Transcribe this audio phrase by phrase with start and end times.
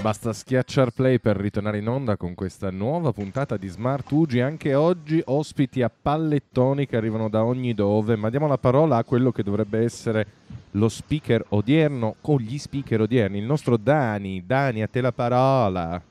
[0.00, 4.40] Basta schiacciar play per ritornare in onda con questa nuova puntata di Smart Ugi.
[4.40, 9.04] Anche oggi ospiti a pallettoni che arrivano da ogni dove, ma diamo la parola a
[9.04, 10.26] quello che dovrebbe essere
[10.72, 14.42] lo speaker odierno con gli speaker odierni, il nostro Dani.
[14.46, 16.09] Dani, a te la parola.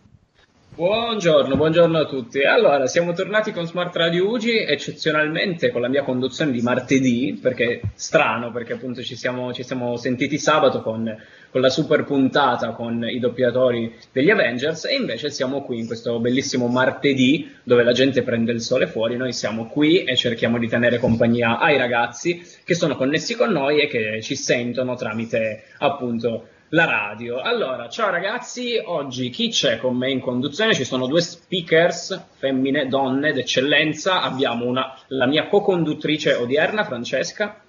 [0.80, 2.42] Buongiorno, buongiorno a tutti.
[2.44, 7.82] Allora, siamo tornati con Smart Radio Ugi, eccezionalmente con la mia conduzione di martedì, perché
[7.96, 11.14] strano, perché appunto ci siamo, ci siamo sentiti sabato con,
[11.52, 16.18] con, la super puntata con i doppiatori degli Avengers e invece siamo qui in questo
[16.22, 20.70] bellissimo martedì dove la gente prende il sole fuori, noi siamo qui e cerchiamo di
[20.70, 26.48] tenere compagnia ai ragazzi che sono connessi con noi e che ci sentono tramite appunto
[26.70, 27.40] la radio.
[27.40, 30.74] Allora, ciao ragazzi, oggi chi c'è con me in conduzione?
[30.74, 34.22] Ci sono due speakers, femmine, donne d'eccellenza.
[34.22, 37.62] Abbiamo una, la mia co-conduttrice odierna, Francesca.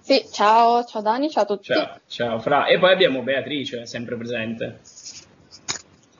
[0.00, 1.72] Sì, ciao, ciao Dani, ciao a tutti.
[1.72, 2.66] Ciao, ciao Fra.
[2.66, 4.80] E poi abbiamo Beatrice, sempre presente.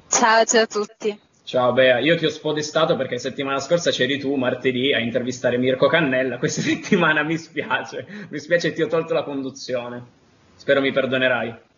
[0.08, 1.18] Ciao, ciao a tutti.
[1.42, 5.88] Ciao Bea, io ti ho spodestato perché settimana scorsa c'eri tu martedì a intervistare Mirko
[5.88, 10.18] Cannella, questa settimana mi spiace, mi spiace ti ho tolto la conduzione.
[10.54, 11.68] Spero mi perdonerai.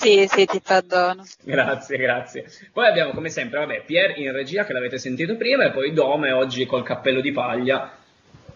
[0.00, 1.24] Sì, sì, ti perdono.
[1.42, 2.44] Grazie, grazie.
[2.72, 6.30] Poi abbiamo come sempre, vabbè, Pier in regia che l'avete sentito prima e poi Dome
[6.30, 7.90] oggi col cappello di paglia.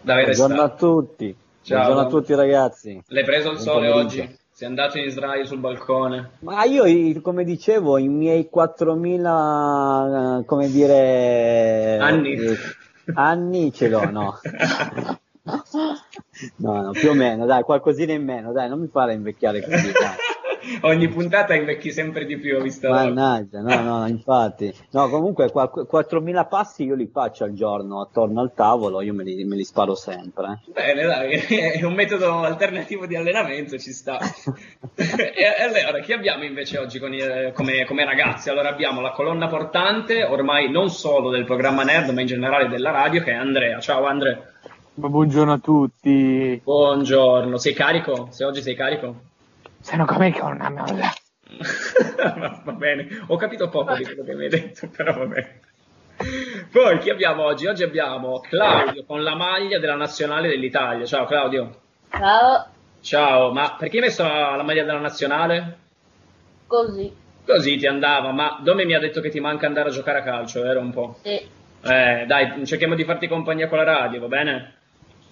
[0.01, 1.35] Buongiorno a tutti.
[1.61, 1.79] Ciao.
[1.79, 3.03] Buongiorno a tutti ragazzi.
[3.07, 4.37] L'hai preso il sole oggi?
[4.53, 6.29] Sei andato in Israele sul balcone?
[6.39, 11.97] Ma io, come dicevo, i miei 4000, eh, come dire...
[11.97, 12.35] Anni.
[12.35, 12.57] Eh,
[13.15, 14.39] anni ce l'ho, no.
[16.57, 19.91] no, no, più o meno, dai, qualcosina in meno, dai, non mi fare invecchiare così,
[19.91, 20.22] dai.
[20.81, 22.89] Ogni puntata invecchi sempre di più, visto?
[22.89, 24.73] Mannaggia, no, no, infatti.
[24.91, 29.43] No, comunque 4.000 passi io li faccio al giorno attorno al tavolo, io me li,
[29.43, 30.61] me li sparo sempre.
[30.67, 31.31] Bene, dai,
[31.79, 34.19] è un metodo alternativo di allenamento, ci sta.
[34.95, 37.11] e allora, chi abbiamo invece oggi con,
[37.53, 38.49] come, come ragazzi?
[38.49, 42.91] Allora abbiamo la colonna portante, ormai non solo del programma Nerd, ma in generale della
[42.91, 43.79] radio, che è Andrea.
[43.79, 44.51] Ciao Andrea.
[44.95, 46.61] Buongiorno a tutti.
[46.63, 48.27] Buongiorno, sei carico?
[48.29, 49.31] Se oggi sei carico?
[49.83, 51.13] Sono come con una molla.
[52.63, 55.59] va bene, ho capito poco di quello che mi hai detto, però va bene.
[56.71, 57.67] Poi chi abbiamo oggi?
[57.67, 61.05] Oggi abbiamo Claudio con la maglia della nazionale dell'Italia.
[61.05, 61.81] Ciao Claudio.
[62.09, 62.67] Ciao.
[63.01, 65.77] Ciao, ma perché hai messo la, la maglia della nazionale?
[66.65, 67.13] Così.
[67.45, 70.23] Così ti andava, ma Dome mi ha detto che ti manca andare a giocare a
[70.23, 71.17] calcio, vero un po'?
[71.21, 71.45] Sì.
[71.85, 74.75] Eh, dai, cerchiamo di farti compagnia con la radio, va bene?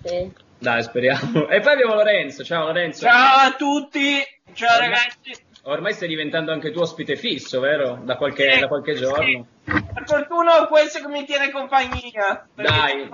[0.03, 0.29] Sì.
[0.61, 1.47] Dai, speriamo.
[1.47, 2.43] E poi abbiamo Lorenzo.
[2.43, 3.05] Ciao Lorenzo.
[3.05, 4.21] Ciao a tutti.
[4.53, 5.49] Ciao ormai, ragazzi.
[5.63, 7.99] Ormai stai diventando anche tu ospite fisso, vero?
[8.03, 9.23] Da qualche, sì, da qualche giorno.
[9.23, 9.45] Sì.
[9.63, 12.47] Per fortuna ho questo che mi tiene compagnia.
[12.55, 13.09] Dai.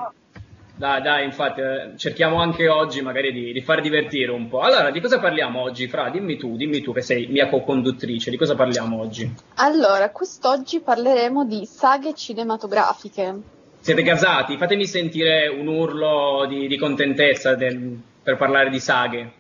[0.78, 4.60] Dai, dai, infatti, eh, cerchiamo anche oggi magari di, di, far divertire un po'.
[4.60, 6.10] Allora, di cosa parliamo oggi, Fra?
[6.10, 9.34] Dimmi tu, dimmi tu che sei mia co-conduttrice, di cosa parliamo oggi?
[9.56, 13.56] Allora, quest'oggi parleremo di saghe cinematografiche.
[13.80, 14.56] Siete gasati?
[14.58, 19.32] Fatemi sentire un urlo di, di contentezza del, per parlare di saghe.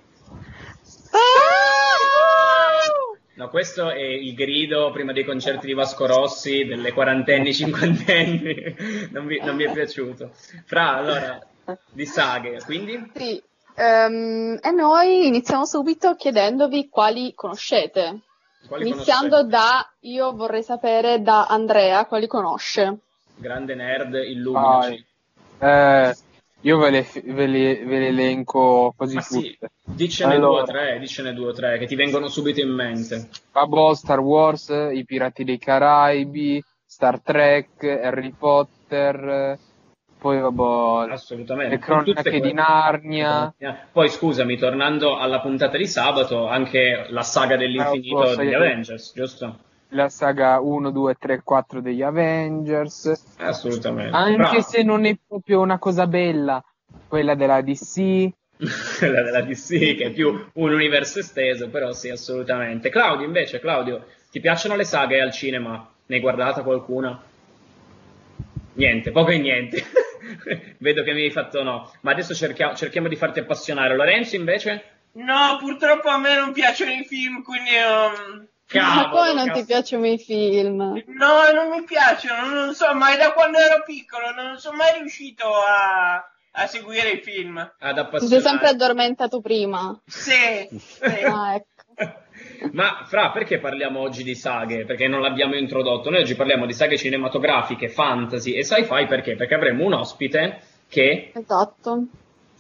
[3.38, 8.75] No, questo è il grido prima dei concerti di Vasco Rossi delle quarantenni, cinquantenni.
[9.14, 10.31] Non mi, non mi è piaciuto.
[10.66, 11.40] Fra, allora,
[11.92, 13.12] di saghe, quindi?
[13.14, 13.40] Sì,
[13.75, 18.22] um, e noi iniziamo subito chiedendovi quali conoscete.
[18.68, 19.50] Quali Iniziando conoscete?
[19.50, 22.98] da, io vorrei sapere da Andrea quali conosce.
[23.36, 25.06] Grande nerd, illuminaci.
[25.60, 26.16] Eh,
[26.68, 29.40] io ve le, ve le, ve le elenco così Ma tutte.
[29.40, 30.50] sì, dicene Allora.
[30.50, 33.30] due o tre, dicene due o tre che ti vengono subito in mente.
[33.54, 39.58] Vabbè, Star Wars, I Pirati dei Caraibi, Star Trek, Harry Potter,
[40.19, 41.75] poi vabbè, Assolutamente.
[41.75, 43.56] le cronache di Narnia.
[43.90, 48.54] Poi scusami, tornando alla puntata di sabato, anche la saga dell'infinito degli?
[48.54, 49.60] Avengers, giusto?
[49.89, 53.36] La saga 1, 2, 3, 4 degli Avengers.
[53.38, 54.16] Assolutamente.
[54.16, 54.62] Anche Bravo.
[54.62, 56.63] se non è proprio una cosa bella,
[57.07, 58.30] quella della DC.
[58.98, 62.89] Quella della DC che è più un universo esteso, però sì, assolutamente.
[62.89, 65.88] Claudio, invece, Claudio, ti piacciono le saghe al cinema?
[66.07, 67.22] Ne hai guardata qualcuna?
[68.74, 69.84] Niente, poco e niente.
[70.80, 71.92] Vedo che mi hai fatto no.
[72.01, 73.95] Ma adesso cerchia- cerchiamo di farti appassionare.
[73.95, 74.84] Lorenzo, invece?
[75.13, 77.69] No, purtroppo a me non piacciono i film, quindi...
[77.78, 79.60] um, Ma come non cazzo.
[79.60, 80.78] ti piacciono i film?
[80.78, 85.00] No, non mi piacciono, non so, ma è da quando ero piccolo, non sono mai
[85.00, 86.16] riuscito a,
[86.52, 87.58] a seguire i film.
[87.80, 89.98] Ad Ti sei sempre addormentato prima.
[90.06, 91.00] Sì, sì.
[91.24, 91.75] Ah, ecco.
[92.72, 94.86] Ma Fra, perché parliamo oggi di saghe?
[94.86, 96.10] Perché non l'abbiamo introdotto.
[96.10, 99.36] Noi oggi parliamo di saghe cinematografiche, fantasy e sci-fi perché?
[99.36, 101.31] Perché avremo un ospite che...
[101.34, 102.04] Esatto.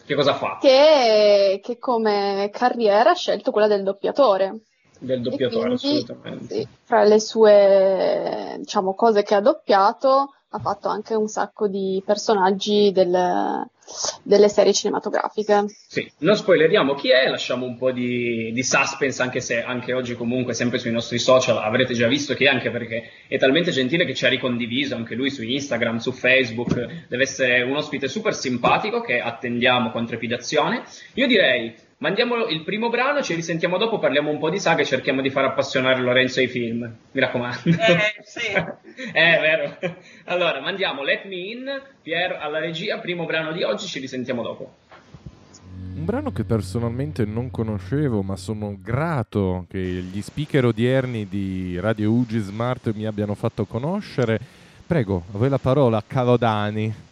[0.05, 0.57] Che cosa fa?
[0.61, 4.61] Che, che come carriera ha scelto quella del doppiatore.
[4.99, 6.55] Del doppiatore, quindi, assolutamente.
[6.55, 12.01] sì, fra le sue diciamo, cose che ha doppiato, ha fatto anche un sacco di
[12.05, 13.65] personaggi del-
[14.23, 15.65] delle serie cinematografiche.
[15.87, 20.15] Sì, non spoileriamo chi è, lasciamo un po' di, di suspense, anche se anche oggi
[20.15, 24.05] comunque sempre sui nostri social avrete già visto chi è, anche perché è talmente gentile
[24.05, 28.33] che ci ha ricondiviso anche lui su Instagram, su Facebook, deve essere un ospite super
[28.33, 30.83] simpatico che attendiamo con trepidazione.
[31.13, 34.85] Io direi, mandiamo il primo brano, ci risentiamo dopo, parliamo un po' di saga e
[34.85, 37.59] cerchiamo di far appassionare Lorenzo ai film, mi raccomando.
[37.65, 38.45] Eh, sì.
[38.97, 39.77] Eh, vero.
[40.25, 44.73] Allora, mandiamo Let Me In, Pier alla regia, primo brano di oggi, ci risentiamo dopo.
[45.95, 52.11] Un brano che personalmente non conoscevo, ma sono grato che gli speaker odierni di Radio
[52.11, 54.39] Ugi Smart mi abbiano fatto conoscere.
[54.87, 57.05] Prego, a voi la parola, caro Dani.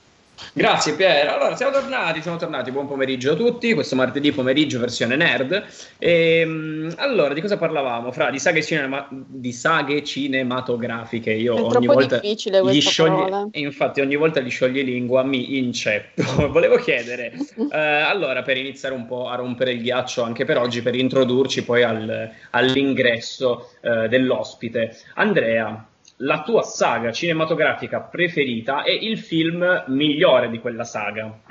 [0.53, 1.27] Grazie Pier.
[1.27, 2.71] Allora, siamo tornati, siamo tornati.
[2.71, 3.73] Buon pomeriggio a tutti.
[3.73, 5.63] Questo martedì pomeriggio versione nerd.
[5.97, 8.11] Ehm, allora, di cosa parlavamo?
[8.11, 11.31] Fra di saghe, cinema- di saghe cinematografiche.
[11.31, 13.47] Io È ogni volta difficile gli questa sciogli- parola.
[13.51, 16.21] e infatti ogni volta gli sciogli lingua mi inceppo.
[16.47, 17.33] Volevo chiedere,
[17.71, 21.63] eh, allora, per iniziare un po' a rompere il ghiaccio anche per oggi, per introdurci
[21.63, 24.95] poi al- all'ingresso eh, dell'ospite.
[25.15, 25.85] Andrea,
[26.17, 31.41] la tua saga cinematografica preferita e il film migliore di quella saga.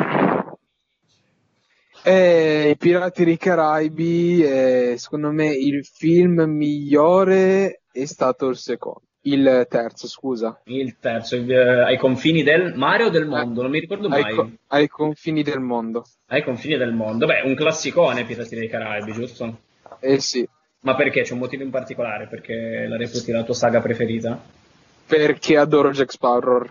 [2.07, 9.03] Eh, I Pirati dei Caraibi, eh, secondo me il film migliore è stato il secondo.
[9.27, 10.61] Il terzo, scusa.
[10.65, 13.63] Il terzo, il, eh, ai confini del mare o del mondo?
[13.63, 14.35] Non mi ricordo Ai, mai.
[14.35, 16.05] co- ai confini del mondo.
[16.27, 17.25] Ai confini del mondo.
[17.25, 19.61] Beh, un classicone Pirati dei Caraibi, giusto?
[20.01, 20.47] Eh sì,
[20.85, 21.23] Ma perché?
[21.23, 22.27] C'è un motivo in particolare?
[22.27, 24.41] Perché la reputi la tua saga preferita?
[25.07, 26.67] perché adoro Jack Sparrow.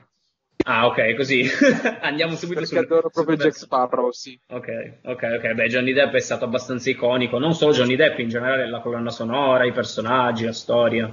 [0.65, 1.45] Ah, ok, così.
[2.01, 3.56] Andiamo subito Perché sul- adoro proprio Jack.
[3.56, 4.39] Sparrow, sì.
[4.48, 4.68] Ok,
[5.04, 5.54] ok, ok.
[5.54, 7.38] Beh, Johnny Depp è stato abbastanza iconico.
[7.38, 11.12] Non solo Johnny Depp, in generale la colonna sonora, i personaggi, la storia.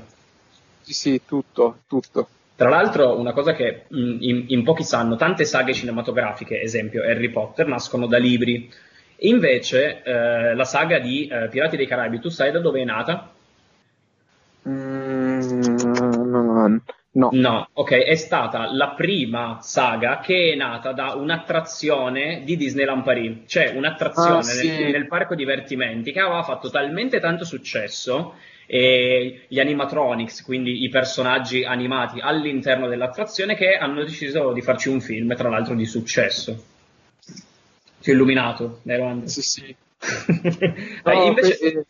[0.83, 2.29] Sì, sì, tutto, tutto.
[2.57, 7.31] Tra l'altro, una cosa che mh, in, in pochi sanno, tante saghe cinematografiche, esempio Harry
[7.31, 8.71] Potter, nascono da libri.
[9.23, 13.35] Invece, eh, la saga di eh, Pirati dei Caraibi, tu sai da dove è nata?
[14.69, 16.77] Mm,
[17.13, 17.69] no, no.
[17.75, 23.73] Ok, è stata la prima saga che è nata da un'attrazione di Disneyland Paris, cioè
[23.75, 24.69] un'attrazione Ah, sì.
[24.69, 28.35] nel, nel parco divertimenti che aveva fatto talmente tanto successo
[28.67, 35.01] e gli animatronics, quindi i personaggi animati all'interno dell'attrazione, che hanno deciso di farci un
[35.01, 36.65] film, tra l'altro di successo.
[38.07, 39.29] Ho illuminato, vero Andre?
[39.29, 39.77] Sì, sì.
[41.03, 41.87] Dai, No, invece-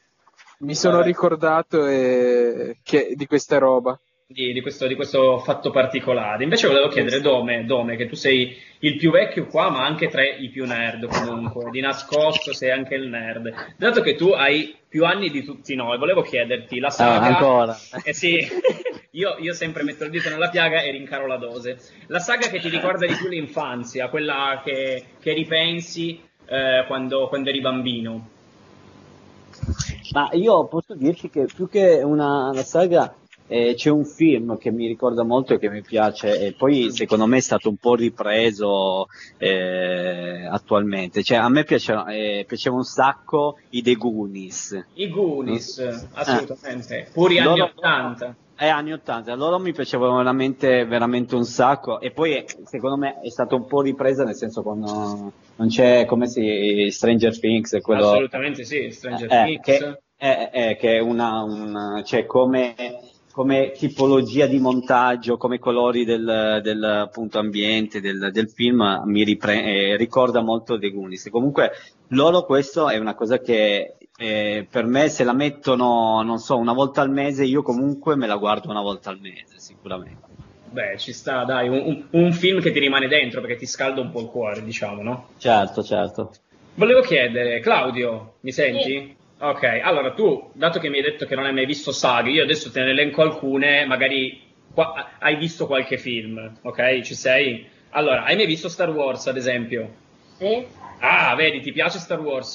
[0.59, 3.99] mi sono ricordato eh, che- di questa roba.
[4.33, 6.45] Di, di questo, di questo fatto particolare.
[6.45, 10.23] Invece volevo chiedere, Dome, Dome, che tu sei il più vecchio qua, ma anche tra
[10.23, 13.53] i più nerd comunque, di nascosto sei anche il nerd.
[13.77, 17.27] Dato che tu hai più anni di tutti noi, volevo chiederti la Ah, saga...
[17.27, 17.77] ancora.
[18.05, 18.39] Eh sì,
[19.13, 21.79] io, io sempre metto il dito nella piaga e rincaro la dose.
[22.07, 27.49] La saga che ti ricorda di più l'infanzia, quella che, che ripensi eh, quando, quando
[27.49, 28.29] eri bambino.
[30.13, 33.13] Ma io posso dirti che più che una, una saga
[33.51, 37.27] eh, c'è un film che mi ricorda molto e che mi piace e poi secondo
[37.27, 41.25] me è stato un po' ripreso eh, attualmente.
[41.25, 44.87] Cioè, a me piaceva, eh, piaceva un sacco i The Goonies.
[44.95, 45.81] I Goonies,
[46.13, 48.37] assolutamente, puri anni Loro- 80.
[48.63, 53.19] Eh, anni 80, loro mi piacevano veramente, veramente un sacco e poi eh, secondo me
[53.21, 57.81] è stato un po' ripresa nel senso quando non c'è come si Stranger Things e
[57.81, 59.63] quello Assolutamente sì, Stranger eh, Things.
[59.65, 62.75] che, eh, eh, che è una, un, cioè come,
[63.33, 69.63] come tipologia di montaggio, come colori del, del appunto ambiente del, del film mi ripre-
[69.63, 71.29] eh, ricorda molto The Goonies.
[71.31, 71.71] Comunque
[72.09, 76.73] loro questo è una cosa che eh, per me se la mettono, non so, una
[76.73, 80.29] volta al mese, io comunque me la guardo una volta al mese, sicuramente.
[80.71, 84.01] Beh, ci sta, dai, un, un- un film che ti rimane dentro perché ti scalda
[84.01, 85.29] un po' il cuore, diciamo, no?
[85.39, 86.31] Certo, certo.
[86.75, 89.17] Volevo chiedere, Claudio, mi senti?
[89.43, 92.43] Ok, allora tu, dato che mi hai detto che non hai mai visto saghe, io
[92.43, 94.39] adesso te ne elenco alcune, magari
[94.71, 97.01] qua- hai visto qualche film, ok?
[97.01, 97.67] Ci sei?
[97.91, 99.95] Allora, hai mai visto Star Wars, ad esempio?
[100.37, 100.67] Sì,
[101.03, 102.53] Ah, vedi, ti piace Star Wars?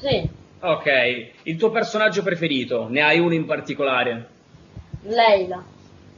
[0.00, 0.30] sì.
[0.60, 0.86] Ok,
[1.42, 2.88] il tuo personaggio preferito?
[2.88, 4.30] Ne hai uno in particolare?
[5.02, 5.62] Leila.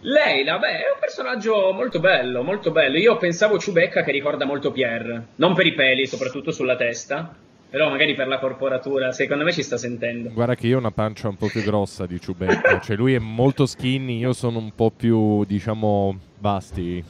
[0.00, 2.96] Leila, beh, è un personaggio molto bello, molto bello.
[2.98, 7.34] Io pensavo Ciubecca che ricorda molto Pierre, non per i peli, soprattutto sulla testa,
[7.68, 10.30] però magari per la corporatura, secondo me ci sta sentendo.
[10.30, 13.18] Guarda che io ho una pancia un po' più grossa di Ciubecca, cioè lui è
[13.18, 17.04] molto skinny, io sono un po' più, diciamo, basti.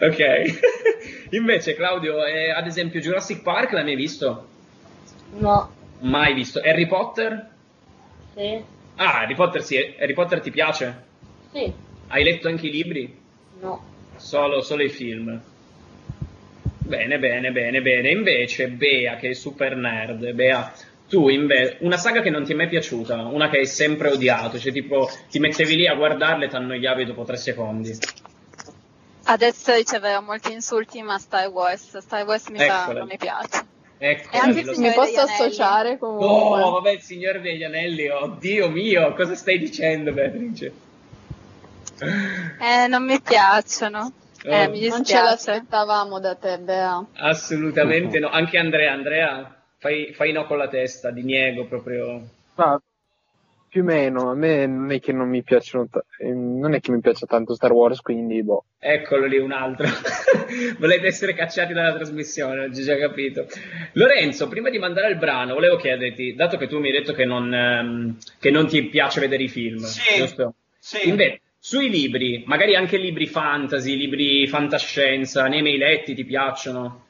[0.00, 0.18] Ok.
[1.30, 4.48] Invece Claudio, eh, ad esempio Jurassic Park l'hai mai visto?
[5.38, 5.70] No.
[6.00, 6.60] Mai visto.
[6.60, 7.48] Harry Potter?
[8.34, 8.62] Sì.
[8.96, 11.04] Ah, Harry Potter sì, Harry Potter ti piace?
[11.52, 11.72] Sì.
[12.08, 13.18] Hai letto anche i libri?
[13.60, 13.84] No.
[14.16, 15.40] Solo, solo i film.
[16.90, 18.10] Bene, bene, bene, bene.
[18.10, 20.72] Invece, Bea, che è super nerd, Bea,
[21.08, 24.58] tu invece, una saga che non ti è mai piaciuta, una che hai sempre odiato,
[24.58, 27.96] cioè tipo ti mettevi lì a guardarle e ti annoiavi dopo tre secondi.
[29.22, 33.64] Adesso riceveva molti insulti, ma Star Wars, Star Wars mi, fa, non mi piace.
[33.96, 36.26] Ecco, E Mi posso associare comunque.
[36.26, 40.72] Oh, vabbè, il Signore degli Anelli, oddio mio, cosa stai dicendo, Beatrice?
[42.00, 44.12] Eh, non mi piacciono.
[44.44, 44.70] Eh, Oh.
[44.70, 47.04] mi non ce l'aspettavamo da te, Bea.
[47.16, 48.28] Assolutamente no.
[48.28, 52.22] Anche Andrea, Andrea, fai, fai no con la testa, diniego proprio.
[52.54, 52.80] Ma
[53.68, 56.90] più o meno, a me non è che non mi piacciono, eh, non è che
[56.90, 58.64] mi piaccia tanto Star Wars, quindi boh.
[58.78, 59.86] Eccolo lì un altro.
[60.78, 63.46] Volete essere cacciati dalla trasmissione, ho già capito.
[63.92, 67.24] Lorenzo, prima di mandare il brano, volevo chiederti, dato che tu mi hai detto che
[67.24, 70.16] non, ehm, che non ti piace vedere i film, Sì.
[70.18, 70.54] giusto?
[70.78, 71.08] Sì.
[71.08, 77.04] Invece, sui libri, magari anche libri fantasy, libri fantascienza, ne hai mai letti, ti piacciono?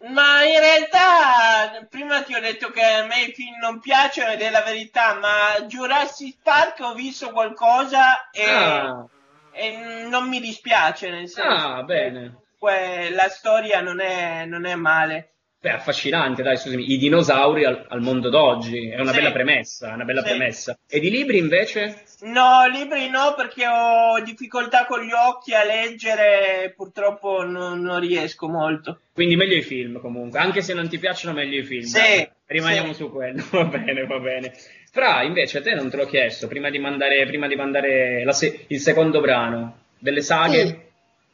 [0.00, 4.40] Ma in realtà, prima ti ho detto che a me i film non piacciono ed
[4.40, 9.06] è la verità, ma Jurassic Park ho visto qualcosa e, Ah,
[9.52, 12.42] e non mi dispiace, nel senso ah, bene.
[12.60, 15.37] la storia non è, non è male.
[15.60, 19.16] Beh, affascinante, dai, scusami, i dinosauri al, al mondo d'oggi, è una Sì.
[19.18, 20.28] bella premessa, una bella Sì.
[20.28, 20.78] premessa.
[20.88, 22.04] E di libri invece?
[22.20, 28.48] No, libri no, perché ho difficoltà con gli occhi a leggere, purtroppo non, non riesco
[28.48, 29.00] molto.
[29.12, 31.82] Quindi meglio i film comunque, anche se non ti piacciono meglio i film.
[31.82, 32.94] Sì, rimaniamo sì.
[32.94, 34.52] su quello, va bene, va bene.
[34.92, 38.32] Fra, invece, a te non te l'ho chiesto, prima di mandare, prima di mandare la
[38.32, 40.86] se- il secondo brano, delle saghe Sì.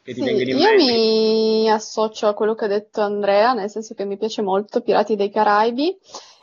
[0.05, 0.85] Che ti Sì, vengono in io mente.
[0.85, 5.17] mi associo a quello che ha detto Andrea, nel senso che mi piace molto Pirati
[5.17, 5.97] dei Caraibi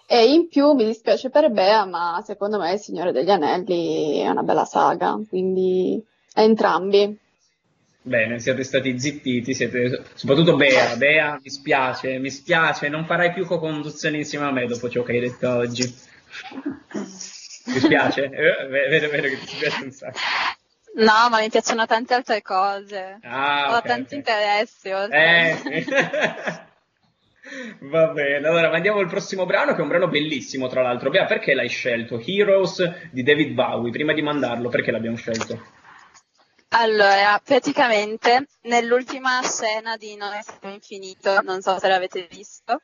[0.07, 4.27] e in più mi dispiace per Bea, ma secondo me Il Signore degli Anelli è
[4.29, 6.03] una bella saga, quindi
[6.33, 7.17] entrambi.
[8.03, 10.03] Bene, siete stati zittiti, siete...
[10.15, 10.95] soprattutto Bea.
[10.97, 15.13] Bea, mi spiace, mi spiace, non farai più co-conduzione insieme a me dopo ciò che
[15.13, 15.83] hai detto oggi.
[17.65, 18.23] Mi spiace?
[18.33, 20.19] Eh, vedo, vedo che ti spiace un sacco.
[20.93, 23.19] No, ma mi piacciono tante altre cose.
[23.23, 24.19] Ah, Ho ok, tanti ok.
[24.19, 24.91] interessi.
[24.91, 25.57] oltre.
[25.63, 26.65] Eh.
[27.81, 31.09] Va bene, allora mandiamo il prossimo brano che è un brano bellissimo tra l'altro.
[31.09, 32.21] Bea, perché l'hai scelto?
[32.23, 35.59] Heroes di David Bowie, prima di mandarlo, perché l'abbiamo scelto?
[36.69, 42.81] Allora, praticamente nell'ultima scena di Non è stato infinito, non so se l'avete visto,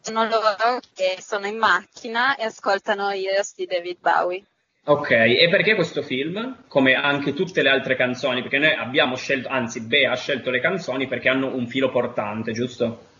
[0.00, 4.44] sono loro che sono in macchina e ascoltano Heroes di David Bowie.
[4.86, 6.64] Ok, e perché questo film?
[6.68, 10.60] Come anche tutte le altre canzoni, perché noi abbiamo scelto, anzi Bea ha scelto le
[10.60, 13.12] canzoni perché hanno un filo portante, giusto?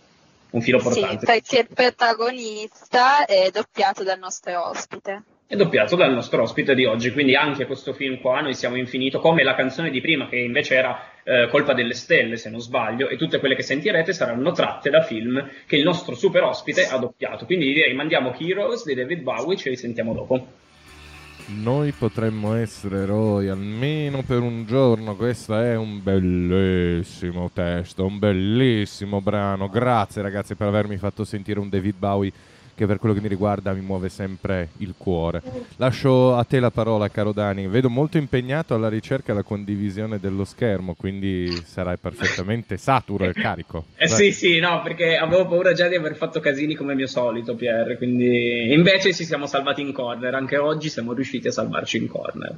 [0.51, 1.25] Un filo Sì, portante.
[1.25, 5.23] perché il protagonista è doppiato dal nostro ospite.
[5.47, 9.19] È doppiato dal nostro ospite di oggi, quindi anche questo film qua, noi siamo infinito,
[9.19, 13.09] come la canzone di prima, che invece era eh, Colpa delle Stelle, se non sbaglio,
[13.09, 16.97] e tutte quelle che sentirete saranno tratte da film che il nostro super ospite ha
[16.99, 17.45] doppiato.
[17.45, 20.63] Quindi direi mandiamo Heroes di David Bowie, ci risentiamo dopo.
[21.47, 25.15] Noi potremmo essere eroi almeno per un giorno.
[25.15, 29.69] Questo è un bellissimo testo, un bellissimo brano.
[29.69, 32.33] Grazie ragazzi per avermi fatto sentire un David Bowie
[32.75, 35.41] che per quello che mi riguarda mi muove sempre il cuore.
[35.77, 37.67] Lascio a te la parola, caro Dani.
[37.67, 43.33] Vedo molto impegnato alla ricerca e alla condivisione dello schermo, quindi sarai perfettamente saturo e
[43.33, 43.85] carico.
[43.95, 44.17] Eh Vai.
[44.17, 47.97] sì, sì, no, perché avevo paura già di aver fatto casini come mio solito, Pierre,
[47.97, 52.55] quindi invece ci siamo salvati in corner, anche oggi siamo riusciti a salvarci in corner.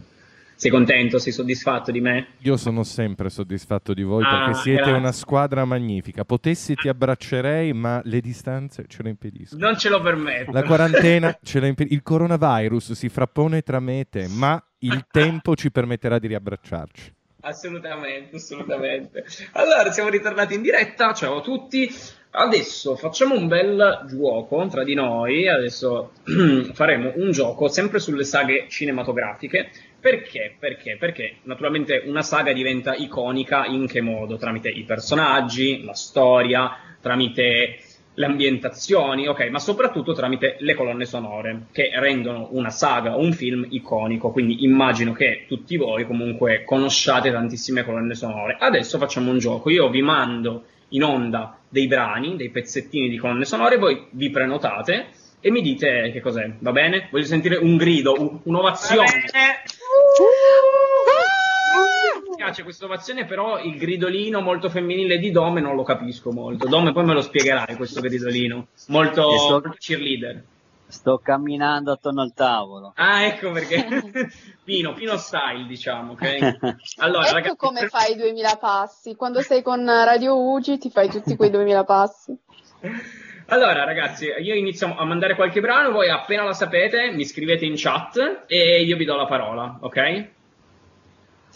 [0.60, 1.20] Sei contento?
[1.20, 2.30] Sei soddisfatto di me?
[2.40, 4.98] Io sono sempre soddisfatto di voi Ah, perché siete grazie.
[4.98, 6.26] una squadra magnifica.
[6.26, 9.64] Potessi ti abbraccerei, ma le distanze ce lo impediscono.
[9.64, 10.52] Non ce lo permetto.
[10.52, 11.96] La quarantena ce lo impedisce.
[11.96, 17.14] Il coronavirus si frappone tra me e te, ma il tempo ci permetterà di riabbracciarci.
[17.42, 19.26] Assolutamente, assolutamente.
[19.54, 21.14] Allora, siamo ritornati in diretta.
[21.14, 21.88] Ciao a tutti.
[22.30, 25.48] Adesso facciamo un bel gioco tra di noi.
[25.48, 26.12] Adesso
[26.74, 29.70] faremo un gioco sempre sulle saghe cinematografiche.
[30.10, 30.56] Perché?
[30.58, 30.96] Perché?
[30.98, 34.38] Perché naturalmente una saga diventa iconica in che modo?
[34.38, 37.80] Tramite i personaggi, la storia, tramite
[38.14, 43.34] le ambientazioni, ok, ma soprattutto tramite le colonne sonore che rendono una saga o un
[43.34, 44.32] film iconico.
[44.32, 48.56] Quindi immagino che tutti voi comunque conosciate tantissime colonne sonore.
[48.58, 49.70] Adesso facciamo un gioco.
[49.70, 55.08] Io vi mando in onda dei brani, dei pezzettini di colonne sonore, voi vi prenotate
[55.42, 57.10] e mi dite che cos'è, va bene?
[57.12, 59.06] Voglio sentire un grido, un- un'ovazione.
[62.48, 66.66] Piace questa ovazione, però il gridolino molto femminile di Dome non lo capisco molto.
[66.70, 68.68] Dome, poi me lo spiegherai questo gridolino.
[68.88, 70.44] Molto, sto- molto cheerleader.
[70.88, 72.94] Sto camminando attorno al tavolo.
[72.96, 73.86] Ah, ecco perché.
[74.64, 76.78] Pino, Pino style, diciamo, ok?
[77.00, 79.16] Allora, ecco ragazzi, come per- fai i 2000 passi.
[79.18, 82.38] Quando sei con Radio Ugi ti fai tutti quei 2000 passi.
[83.50, 87.76] Allora, ragazzi, io inizio a mandare qualche brano, voi appena la sapete mi scrivete in
[87.78, 90.28] chat e io vi do la parola, ok?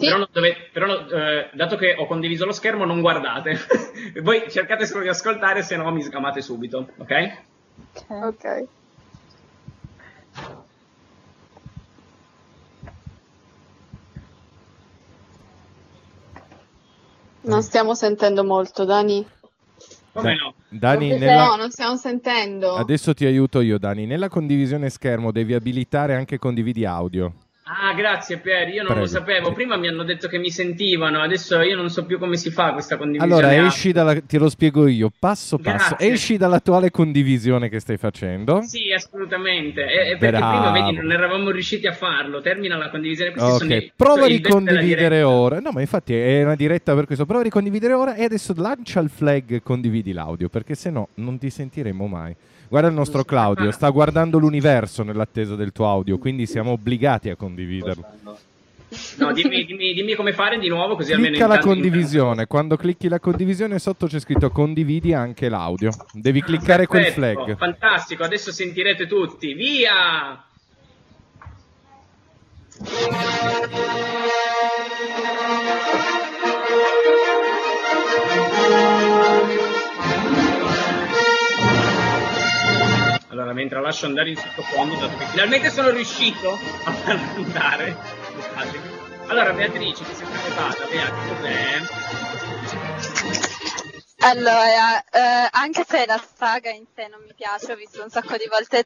[0.02, 0.08] Sì.
[0.08, 3.56] Però, dovete- però, eh, dato che ho condiviso lo schermo, non guardate.
[4.24, 7.38] voi cercate solo di ascoltare, se no mi sgamate subito, ok?
[8.08, 8.68] Ok.
[17.44, 19.26] Non stiamo sentendo molto, Dani.
[20.14, 20.54] Come no?
[20.70, 22.74] Dani, nella- No, non stiamo sentendo.
[22.76, 24.06] adesso ti aiuto io, Dani.
[24.06, 27.34] Nella condivisione schermo devi abilitare anche condividi audio.
[27.74, 29.00] Ah, grazie Pier, io non Prego.
[29.02, 29.54] lo sapevo.
[29.54, 32.74] Prima mi hanno detto che mi sentivano, adesso io non so più come si fa
[32.74, 33.34] questa condivisione.
[33.48, 35.96] Allora, esci dalla, te lo spiego io, passo passo.
[35.96, 36.12] Grazie.
[36.12, 38.62] Esci dall'attuale condivisione che stai facendo.
[38.64, 39.86] Sì, assolutamente.
[39.86, 40.72] E, e perché Bravo.
[40.72, 42.42] prima, vedi, non eravamo riusciti a farlo.
[42.42, 43.32] Termina la condivisione.
[43.32, 45.60] Questi Ok, i- prova a ricondividere ora.
[45.62, 47.26] No, ma infatti è una diretta per questo.
[47.26, 51.08] Prova a ricondividere ora e adesso lancia il flag e condividi l'audio, perché se no
[51.16, 52.36] non ti sentiremo mai.
[52.72, 57.36] Guarda il nostro Claudio, sta guardando l'universo nell'attesa del tuo audio, quindi siamo obbligati a
[57.66, 58.06] condividerlo.
[59.20, 62.76] No, dimmi, dimmi- dimmi come fare di nuovo, così almeno Clicca la intanto- condivisione, quando
[62.76, 65.92] clicchi la condivisione sotto c'è scritto condividi anche l'audio.
[66.12, 67.58] Devi cliccare quel Perfetto, flag.
[67.58, 69.54] Fantastico, adesso sentirete tutti.
[69.54, 70.44] Via!
[83.32, 87.96] Allora, mentre lascio andare in sottofondo, dato che finalmente sono riuscito a farlo andare.
[88.30, 89.00] Scusatemi.
[89.28, 90.86] Allora, Beatrice, ti sei prenotata?
[90.86, 91.80] Beatrice, cos'è?
[94.24, 98.36] Allora, eh, anche se la saga in sé non mi piace, ho visto un sacco
[98.36, 98.86] di volte il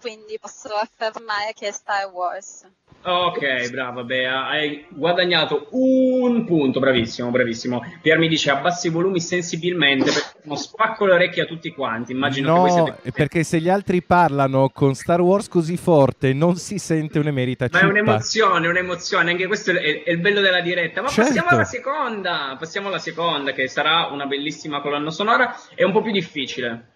[0.00, 2.66] quindi posso affermare che è Star Wars.
[3.06, 7.82] Ok, brava Bea, hai guadagnato un punto, bravissimo, bravissimo.
[8.00, 12.12] Pier mi dice abbassi i volumi sensibilmente perché non spacco le orecchie a tutti quanti.
[12.12, 13.12] Immagino che No, siete...
[13.12, 17.80] perché se gli altri parlano con Star Wars così forte non si sente un'emerita Ma
[17.80, 21.02] è un'emozione, un'emozione, anche questo è, è il bello della diretta.
[21.02, 21.28] Ma Certo.
[21.28, 26.00] passiamo alla seconda, passiamo alla seconda, che sarà una bellissima colonna sonora e un po'
[26.00, 26.88] più difficile.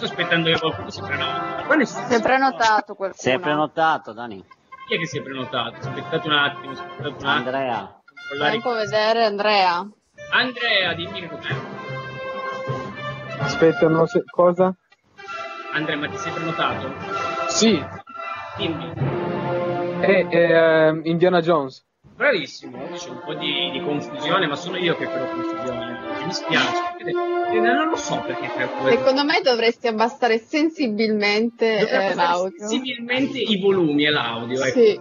[0.00, 1.62] Sto aspettando che qualcuno si prenota.
[1.66, 3.20] Qua nessuno Si è prenotato qualcuno.
[3.20, 4.44] Sei prenotato, Dani?
[4.86, 5.76] Chi è che si è prenotato?
[5.76, 7.30] Aspettate un attimo, aspettate un attimo.
[7.30, 8.00] Andrea.
[8.28, 9.88] Con la Fai un po' vedere Andrea.
[10.32, 11.54] Andrea, dimmi che cos'è.
[13.40, 14.74] Aspetta, non so cosa?
[15.72, 16.92] Andrea, ma ti sei prenotato?
[17.48, 17.84] Sì,
[18.56, 18.92] Dimmi.
[20.00, 21.86] è, è, Indiana Jones.
[22.20, 26.26] Bravissimo, c'è un po' di, di confusione, ma sono io che creo confusione.
[26.26, 26.68] Mi spiace.
[26.98, 28.96] Eh, Non lo so perché creo confusione.
[28.98, 32.58] Secondo me dovresti abbassare sensibilmente eh, l'audio.
[32.58, 34.62] sensibilmente i volumi e l'audio.
[34.62, 34.78] Ecco.
[34.78, 35.00] Sì,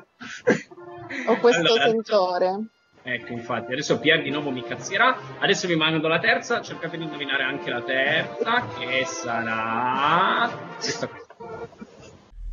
[1.27, 2.65] ho questo Allora, sensore.
[3.03, 5.17] Ecco, infatti, adesso Pier di nuovo mi cazzierà.
[5.39, 11.19] Adesso vi mando la terza, cercate di indovinare anche la terza, che sarà questa qui.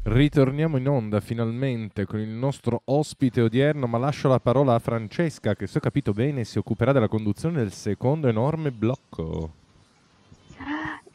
[0.09, 5.57] Ritorniamo in onda finalmente con il nostro ospite odierno, ma lascio la parola a Francesca
[5.57, 9.51] che se ho capito bene si occuperà della conduzione del secondo enorme blocco.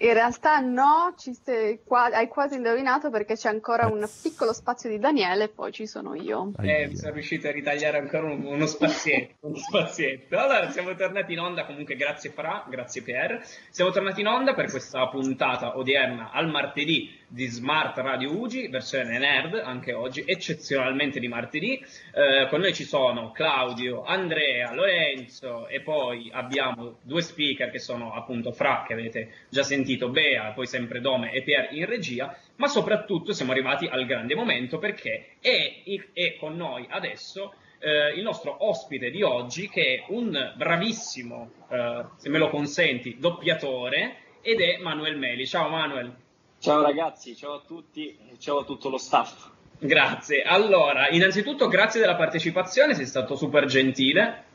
[0.02, 4.90] In realtà no, ci sei qua- hai quasi indovinato perché c'è ancora un piccolo spazio
[4.90, 6.54] di Daniele e poi ci sono io.
[6.60, 10.40] Eh, sono riuscito a ritagliare ancora un- uno spazietto, uno spazietto.
[10.40, 13.44] Allora, siamo tornati in onda, comunque grazie Fra, grazie Pier.
[13.70, 19.20] Siamo tornati in onda per questa puntata odierna al martedì di Smart Radio Ugi, versione
[19.20, 21.74] nerd, anche oggi, eccezionalmente di martedì.
[21.76, 28.14] Eh, con noi ci sono Claudio, Andrea, Lorenzo e poi abbiamo due speaker che sono
[28.16, 32.68] appunto Fra, che avete già sentito, Bea, poi sempre Dome e Pier in regia, ma
[32.68, 38.56] soprattutto siamo arrivati al grande momento perché è, è con noi adesso eh, il nostro
[38.68, 44.78] ospite di oggi, che è un bravissimo, eh, se me lo consenti, doppiatore, ed è
[44.78, 45.46] Manuel Meli.
[45.46, 46.16] Ciao Manuel.
[46.60, 49.50] Ciao ragazzi, ciao a tutti ciao a tutto lo staff.
[49.80, 50.44] Grazie.
[50.44, 54.46] Allora, innanzitutto grazie della partecipazione, sei stato super gentile.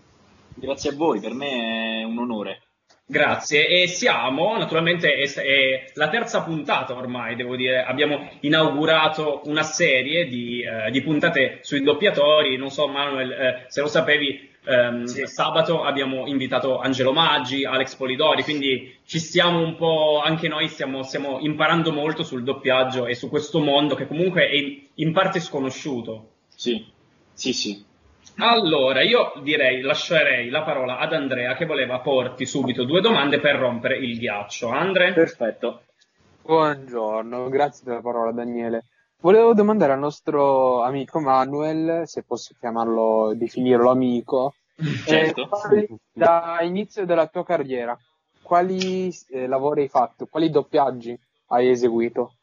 [0.55, 2.66] Grazie a voi, per me è un onore.
[3.09, 9.63] Grazie, e siamo, naturalmente è, è la terza puntata ormai, devo dire, abbiamo inaugurato una
[9.63, 15.05] serie di, eh, di puntate sui doppiatori, non so Manuel eh, se lo sapevi, ehm,
[15.05, 15.25] Sì.
[15.27, 21.05] sabato abbiamo invitato Angelo Maggi, Alex Polidori, quindi ci stiamo un po', anche noi stiamo,
[21.05, 25.39] stiamo imparando molto sul doppiaggio e su questo mondo che comunque è in, in parte
[25.39, 26.31] sconosciuto.
[26.49, 26.85] Sì,
[27.33, 27.86] sì, sì.
[28.39, 33.57] Allora, io direi, lascerei la parola ad Andrea che voleva porti subito due domande per
[33.57, 34.69] rompere il ghiaccio.
[34.69, 35.13] Andre?
[35.15, 35.83] Perfetto.
[36.43, 38.85] Buongiorno, grazie della parola Daniele.
[39.21, 44.55] Volevo domandare al nostro amico Manuel, se posso chiamarlo, definirlo amico,
[45.07, 45.49] Certo.
[45.75, 47.99] eh, da inizio della tua carriera,
[48.43, 51.19] quali eh, lavori hai fatto, quali doppiaggi
[51.49, 52.35] hai eseguito?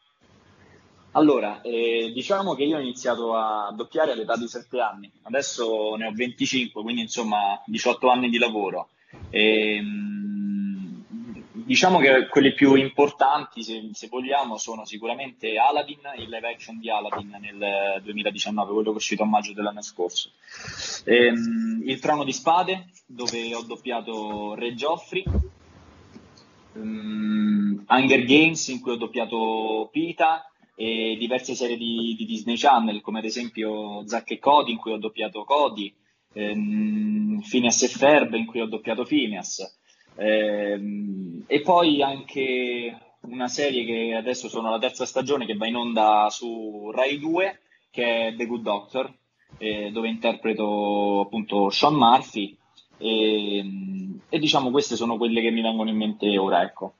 [1.15, 6.07] Allora, eh, diciamo che io ho iniziato a doppiare all'età di 7 anni, adesso ne
[6.07, 8.89] ho 25, quindi insomma 18 anni di lavoro.
[9.29, 11.03] Ehm,
[11.51, 16.89] diciamo che quelli più importanti, se, se vogliamo, sono sicuramente Aladdin, il live action di
[16.89, 20.31] Aladdin nel 2019, quello che è uscito a maggio dell'anno scorso.
[21.05, 25.23] Ehm, il Trono di Spade, dove ho doppiato Re Geoffrey.
[26.75, 33.01] Ehm, Hunger Games, in cui ho doppiato Pita e diverse serie di, di Disney Channel,
[33.01, 35.93] come ad esempio Zack e Cody, in cui ho doppiato Cody,
[36.33, 39.79] ehm, Phineas e Ferb, in cui ho doppiato Phineas,
[40.15, 45.75] ehm, e poi anche una serie che adesso sono alla terza stagione, che va in
[45.75, 47.59] onda su Rai 2,
[47.91, 49.13] che è The Good Doctor,
[49.57, 52.57] eh, dove interpreto appunto Sean Murphy,
[52.97, 53.65] e,
[54.29, 56.95] e diciamo queste sono quelle che mi vengono in mente ora, ecco.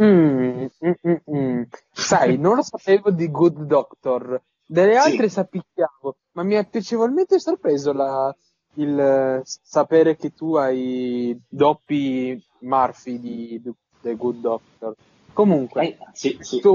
[0.00, 1.62] Mm, mm, mm, mm.
[1.92, 4.98] Sai, non lo sapevo di Good Doctor, delle Sì.
[4.98, 8.34] altre sappiamo, ma mi è piacevolmente sorpreso la-
[8.76, 14.94] il eh, sapere che tu hai doppi Murphy di The- The Good Doctor.
[15.32, 16.72] Comunque, Eh, sì, sì, il tuo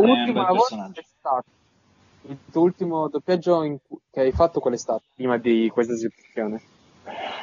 [1.19, 1.45] stato?
[2.21, 5.95] Il tuo ultimo doppiaggio in cui- che hai fatto qual è stato prima di questa
[5.95, 6.61] situazione?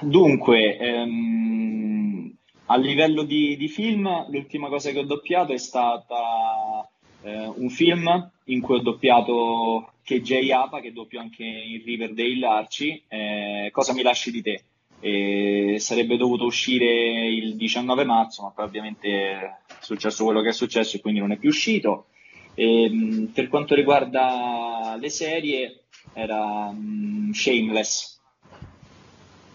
[0.00, 2.34] Dunque, ehm,
[2.66, 6.88] a livello di, di film, l'ultima cosa che ho doppiato è stata
[7.22, 13.02] eh, un film in cui ho doppiato KJ Apa, che doppio anche in Riverdale Archie,
[13.08, 14.62] eh, Cosa mi lasci di te?
[14.98, 20.52] E sarebbe dovuto uscire il 19 marzo, ma poi ovviamente è successo quello che è
[20.52, 22.06] successo e quindi non è più uscito.
[22.54, 28.20] E, mh, per quanto riguarda le serie, era mh, Shameless.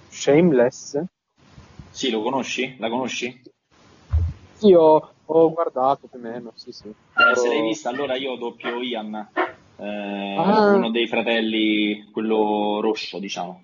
[0.10, 1.04] Shameless?
[1.91, 2.75] Sì, lo conosci?
[2.80, 3.41] La conosci?
[4.62, 6.88] Io ho guardato più o meno, sì, sì.
[6.88, 9.30] Eh, se l'hai Ho- vista, allora io doppio Ian,
[9.77, 10.75] eh, Ah.
[10.75, 13.63] uno dei fratelli, quello rosso, diciamo.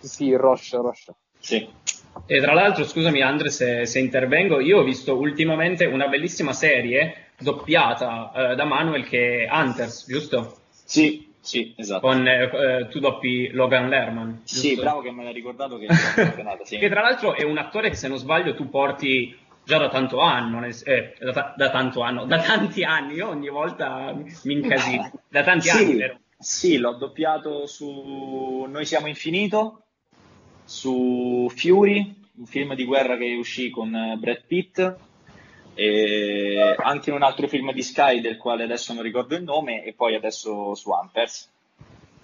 [0.00, 1.14] Sì, sì, Roche, Roche.
[1.38, 1.68] Sì.
[2.26, 7.32] E tra l'altro, scusami Andre se, se intervengo, io ho visto ultimamente una bellissima serie
[7.38, 10.56] doppiata eh, da Manuel che è Hunters, giusto?
[10.70, 12.08] Sì, sì, esatto.
[12.08, 14.40] Con eh, eh, tu doppi Logan Lerman.
[14.42, 14.82] Sì, giusto?
[14.82, 15.86] bravo che me l'hai ricordato che
[16.64, 16.76] sì.
[16.76, 20.18] Che tra l'altro è un attore che se non sbaglio tu porti già da tanto
[20.18, 25.12] anno, eh, da, ta- da tanto anno, da tanti anni, io ogni volta mi incasino,
[25.28, 26.18] da tanti Sì, anni, vero?
[26.36, 29.82] Sì, l'ho doppiato su Noi siamo infinito,
[30.64, 34.96] su Fury, un film di guerra che uscì con eh, Brad Pitt,
[35.76, 39.84] e anche in un altro film di Sky del quale adesso non ricordo il nome,
[39.84, 41.50] e poi adesso su Hunters.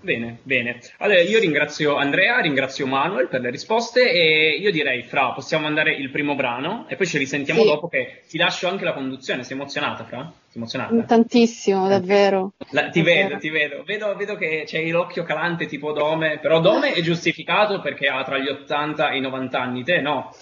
[0.05, 0.81] Bene, bene.
[0.99, 5.95] Allora io ringrazio Andrea, ringrazio Manuel per le risposte e io direi, Fra, possiamo mandare
[5.95, 7.67] il primo brano e poi ci risentiamo Sì.
[7.69, 9.45] dopo che ti lascio anche la conduzione.
[9.45, 10.23] Sei emozionata, Fra?
[10.49, 11.01] Sei emozionata?
[11.05, 12.51] Tantissimo, davvero.
[12.71, 13.29] La- ti Davvero.
[13.29, 13.83] vedo, ti vedo.
[13.85, 14.17] vedo.
[14.17, 18.49] Vedo che c'hai l'occhio calante tipo Dome, però Dome è giustificato perché ha tra gli
[18.49, 20.35] 80 e i 90 anni, te no?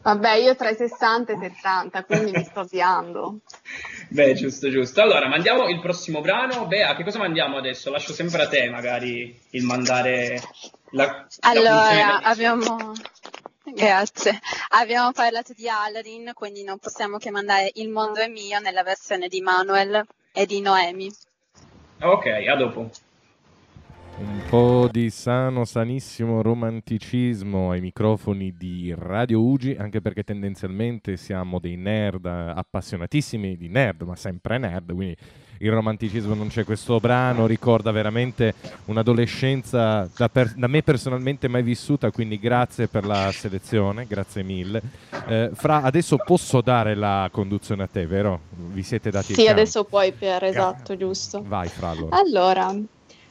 [0.00, 3.40] Vabbè, io tra i 60 e i 70, quindi mi sto avviando.
[4.08, 5.02] Beh, giusto, giusto.
[5.02, 6.66] Allora, mandiamo il prossimo brano.
[6.66, 7.90] Bea, che cosa mandiamo adesso?
[7.90, 10.40] Lascio sempre a te magari il mandare
[10.92, 11.26] la...
[11.40, 12.94] Allora, abbiamo...
[13.64, 14.40] Grazie.
[14.70, 19.28] Abbiamo parlato di Aladdin, quindi non possiamo che mandare Il mondo è mio nella versione
[19.28, 21.12] di Manuel e di Noemi.
[22.00, 22.90] Ok, a dopo.
[24.20, 31.58] Un po' di sano, sanissimo romanticismo ai microfoni di Radio Ugi, anche perché tendenzialmente siamo
[31.60, 35.16] dei nerd appassionatissimi di nerd, ma sempre nerd, quindi
[35.58, 36.64] il romanticismo non c'è.
[36.64, 38.54] Questo brano ricorda veramente
[38.86, 44.80] un'adolescenza da, per- da me personalmente mai vissuta, quindi grazie per la selezione, grazie mille.
[45.26, 48.40] Eh, Fra, adesso posso dare la conduzione a te, vero?
[48.50, 51.42] Vi siete dati Sì, adesso puoi per esatto, giusto.
[51.46, 52.16] Vai, Fra, allora.
[52.16, 52.74] Allora,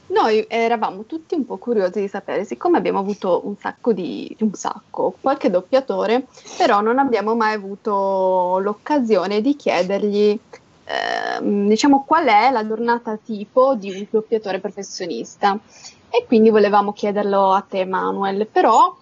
[0.08, 4.54] noi eravamo tutti un po' curiosi di sapere, siccome abbiamo avuto un sacco di, un
[4.54, 10.40] sacco, qualche doppiatore, però non abbiamo mai avuto l'occasione di chiedergli,
[10.86, 15.60] ehm, diciamo, qual è la giornata tipo di un doppiatore professionista.
[16.10, 18.96] E quindi volevamo chiederlo a te, Manuel, però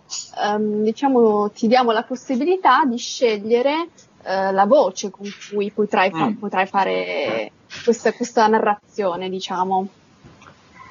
[0.43, 3.89] ehm, diciamo, ti diamo la possibilità di scegliere
[4.23, 6.33] eh, la voce con cui potrai, fa- Mm.
[6.33, 7.51] potrai fare
[7.83, 9.87] questa, questa narrazione, diciamo.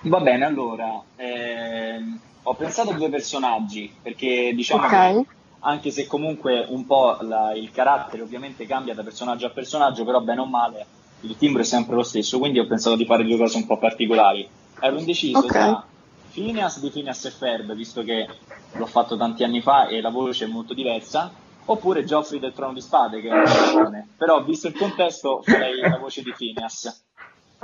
[0.07, 4.91] Va bene, allora, ehm, ho pensato a due personaggi, perché diciamo Ok.
[4.91, 5.27] che
[5.61, 10.21] anche se comunque un po' la- il carattere ovviamente cambia da personaggio a personaggio, però
[10.21, 10.87] bene o male
[11.21, 13.79] il timbro è sempre lo stesso, quindi ho pensato di fare due cose un po'
[13.79, 14.47] particolari.
[14.79, 15.53] Ero indeciso Ok.
[15.53, 15.87] tra
[16.33, 18.29] Phineas di Phineas e Ferb, visto che
[18.73, 21.33] l'ho fatto tanti anni fa e la voce è molto diversa,
[21.65, 24.09] oppure Geoffrey del Trono di Spade, che è un giovane.
[24.19, 27.04] però visto il contesto farei la voce di Phineas.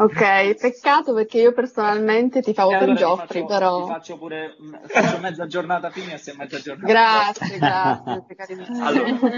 [0.01, 3.85] Ok, peccato perché io personalmente ti favo per allora ti Geoffrey, però...
[3.85, 6.91] Ti faccio pure faccio mezza giornata Phineas e mezza giornata.
[6.91, 8.25] Grazie, grazie.
[8.81, 9.19] Allora.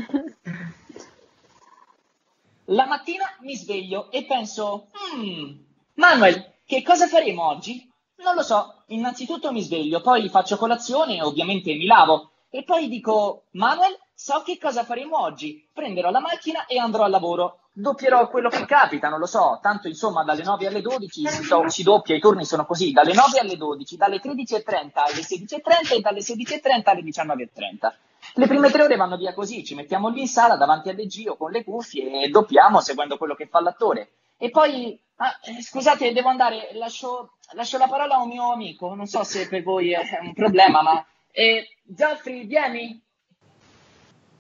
[2.67, 5.51] La mattina mi sveglio e penso, "Hmm,
[5.95, 7.91] Manuel, che cosa faremo oggi?
[8.19, 12.31] Non lo so, innanzitutto mi sveglio, poi faccio colazione e ovviamente mi lavo.
[12.51, 15.69] E poi dico, Manuel, so che cosa faremo oggi.
[15.73, 17.62] Prenderò la macchina e andrò al lavoro.
[17.75, 19.59] Doppierò quello che capita, non lo so.
[19.63, 23.15] Tanto insomma dalle 9 alle 12 si, do- si doppia, i turni sono così, dalle
[23.15, 27.93] 9 alle 12, dalle 13.30 alle 16.30 e dalle 16.30 alle 19.30.
[28.35, 31.37] Le prime tre ore vanno via così, ci mettiamo lì in sala davanti alle Gio
[31.37, 34.13] con le cuffie e doppiamo seguendo quello che fa l'attore.
[34.37, 38.95] E poi, ah, eh, scusate, devo andare, lascio, lascio la parola a un mio amico,
[38.95, 41.05] non so se per voi è un problema, ma...
[41.31, 43.03] Eh, Geoffrey, vieni!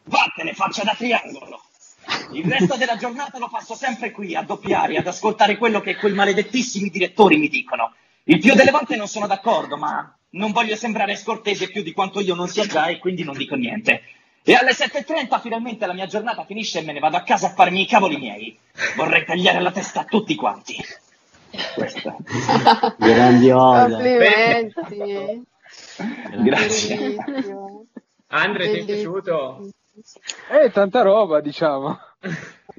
[0.04, 1.62] Vattene, faccia da triangolo!
[2.30, 6.12] Il resto della giornata lo passo sempre qui a doppiare, ad ascoltare quello che quei
[6.12, 7.94] maledettissimi direttori mi dicono.
[8.24, 12.20] Il più delle volte non sono d'accordo, ma non voglio sembrare scortese più di quanto
[12.20, 14.02] io non sia già e quindi non dico niente.
[14.44, 17.52] E alle 7.30 finalmente la mia giornata finisce e me ne vado a casa a
[17.52, 18.58] farmi i cavoli miei.
[18.96, 20.76] Vorrei tagliare la testa a tutti quanti.
[21.74, 22.16] Questa.
[22.96, 23.88] Grandiosa.
[23.88, 25.42] Complimenti.
[26.42, 27.16] Grazie.
[28.28, 29.68] Andre, ti è piaciuto?
[30.50, 31.98] Eh, tanta roba, diciamo.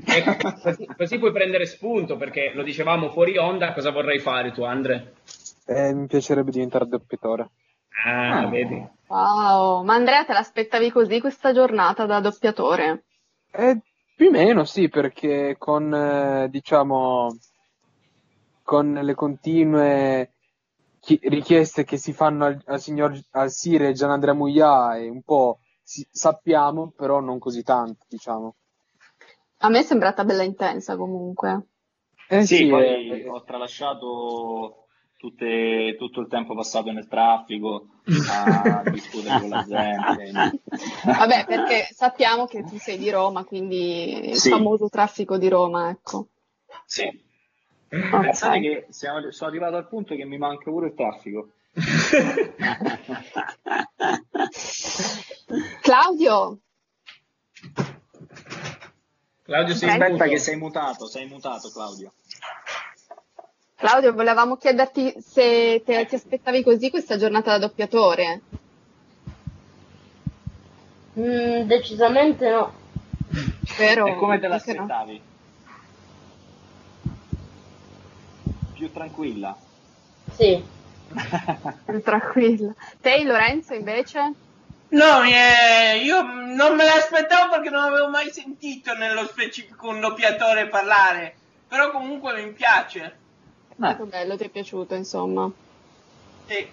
[0.06, 4.64] Ecco, così, così puoi prendere spunto, perché lo dicevamo fuori onda, cosa vorrei fare tu,
[4.64, 5.14] Andre?
[5.66, 7.50] Eh, mi piacerebbe diventare doppiatore.
[8.06, 8.86] Ah, vedi.
[9.08, 13.04] Wow, ma Andrea te l'aspettavi così questa giornata da doppiatore?
[13.52, 13.82] Eh,
[14.16, 17.36] più o meno sì, perché con, eh, diciamo,
[18.64, 20.34] con le continue
[21.00, 25.60] chi- richieste che si fanno al, al signor al Sire Gianandrea Muglià e un po'
[25.84, 28.56] si- sappiamo, però non così tanto, diciamo.
[29.64, 31.68] A me è sembrata bella intensa comunque.
[32.28, 37.88] Eh sì, sì, poi eh, ho tralasciato tutte- tutto il tempo passato nel traffico
[38.30, 40.60] a discutere con la gente.
[41.06, 44.50] Vabbè, perché sappiamo che tu sei di Roma, quindi il Sì.
[44.50, 46.28] famoso traffico di Roma, ecco.
[46.86, 47.04] Sì.
[47.90, 48.20] Ok.
[48.20, 51.52] Pensate che siamo- sono arrivato al punto che mi manca pure il traffico.
[55.82, 56.60] Claudio,
[59.44, 60.24] Claudio, sei Aspetta muto.
[60.30, 62.14] che sei mutato, sei mutato Claudio.
[63.76, 68.42] Claudio, volevamo chiederti se te- ti aspettavi così questa giornata da doppiatore.
[71.20, 72.74] Mm, decisamente no.
[73.78, 74.06] Vero?
[74.08, 74.80] E come te Perché no?
[74.86, 75.22] l'aspettavi?
[78.74, 79.56] Più tranquilla.
[80.32, 80.64] Sì.
[81.86, 82.74] Più Tranquilla.
[83.02, 84.34] Te, Lorenzo, invece?
[84.94, 90.68] No, eh, io non me l'aspettavo perché non avevo mai sentito nello specifico un doppiatore
[90.68, 91.36] parlare.
[91.68, 93.18] Però comunque mi piace.
[93.78, 95.52] Molto bello, ti è piaciuto, insomma.
[96.46, 96.68] Sì.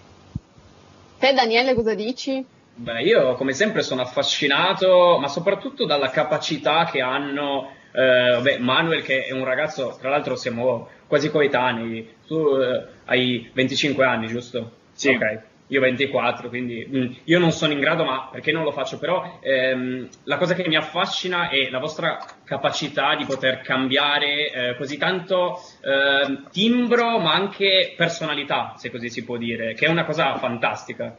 [1.17, 2.45] Te, Daniele, cosa dici?
[2.73, 9.01] Beh, io come sempre sono affascinato, ma soprattutto dalla capacità che hanno eh, vabbè, Manuel,
[9.01, 14.71] che è un ragazzo, tra l'altro siamo quasi coetanei, tu eh, hai 25 anni, giusto?
[14.93, 15.09] Sì.
[15.09, 15.49] Ok.
[15.71, 18.99] Io 24, quindi mm, io non sono in grado, ma perché non lo faccio?
[18.99, 24.75] Però ehm, la cosa che mi affascina è la vostra capacità di poter cambiare eh,
[24.75, 30.03] così tanto eh, timbro, ma anche personalità, se così si può dire, che è una
[30.03, 31.17] cosa fantastica.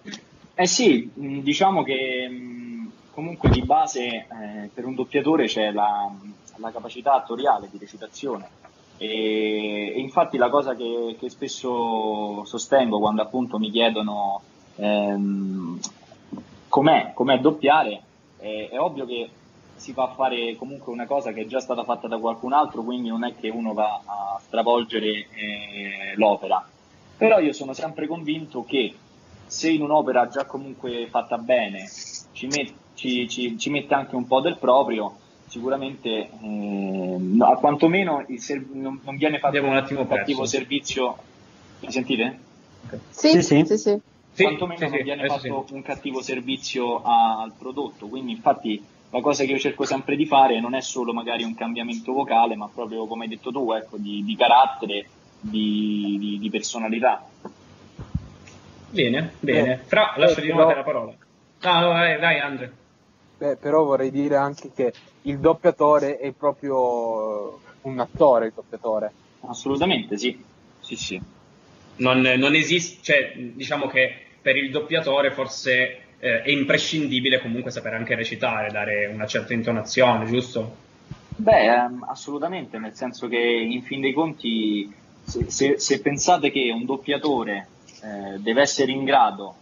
[0.55, 6.15] Eh sì, mh, diciamo che mh, comunque di base eh, per un doppiatore c'è la,
[6.57, 8.61] la capacità attoriale di recitazione
[8.99, 14.43] e, infatti la cosa che, che, spesso sostengo quando appunto mi chiedono
[14.77, 15.79] ehm,
[16.69, 18.03] com'è, com'è, doppiare,
[18.39, 19.29] è, è, ovvio che
[19.77, 23.09] si fa fare comunque una cosa che è già stata fatta da qualcun altro, quindi
[23.09, 26.65] non è che uno va a stravolgere eh, l'opera.
[27.17, 28.95] Però io sono sempre convinto che
[29.47, 31.89] se in un'opera già comunque fatta bene
[32.33, 35.19] ci, met- ci, ci, ci mette anche un po' del proprio,
[35.53, 41.19] sicuramente eh, no, quantomeno ser- non, non, viene fatto un, un cattivo servizio.
[41.81, 42.39] Mi sentite?
[42.87, 42.99] Okay.
[43.11, 43.65] Sì, sì, sì.
[43.67, 44.01] sì, sì.
[44.45, 48.07] Quantomeno sì, non viene fatto un cattivo servizio a- al prodotto.
[48.07, 51.55] Quindi, infatti, la cosa che io cerco sempre di fare non è solo magari un
[51.55, 55.07] cambiamento vocale, ma proprio come hai detto tu, ecco, di, di carattere,
[55.39, 57.23] di, di, di, personalità.
[58.89, 59.83] Bene, bene.
[59.85, 60.79] Fra, lascio eh, di nuovo però...
[60.79, 61.13] la parola.
[61.61, 62.81] No, vai, vai Andre.
[63.43, 69.13] Beh, però vorrei dire anche che il doppiatore è proprio un attore, il doppiatore.
[69.41, 70.41] Assolutamente, sì.
[70.79, 71.21] Sì, sì.
[71.97, 77.97] Non, non esiste, cioè, diciamo che per il doppiatore forse eh, è imprescindibile comunque sapere
[77.97, 80.77] anche recitare, dare una certa intonazione, giusto?
[81.35, 84.89] Beh, ehm, assolutamente, nel senso che in fin dei conti,
[85.25, 87.67] se, se, se pensate che un doppiatore
[88.03, 89.57] eh, deve essere in grado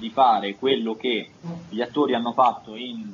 [0.00, 1.28] di fare quello che
[1.68, 3.12] gli attori hanno fatto in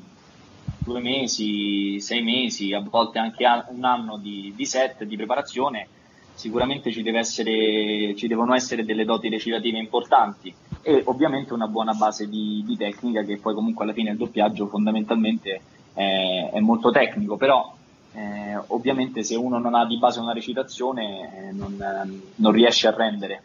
[0.79, 5.89] due mesi, sei mesi, a volte anche un anno di, di set, di preparazione,
[6.35, 12.29] sicuramente ci, essere, ci, devono essere delle doti recitative importanti e ovviamente una buona base
[12.29, 15.61] di, di tecnica che poi comunque alla fine il doppiaggio fondamentalmente
[15.93, 17.75] è, è molto tecnico, però
[18.13, 22.95] eh, ovviamente se uno non ha di base una recitazione eh, non, non riesce a
[22.95, 23.43] rendere.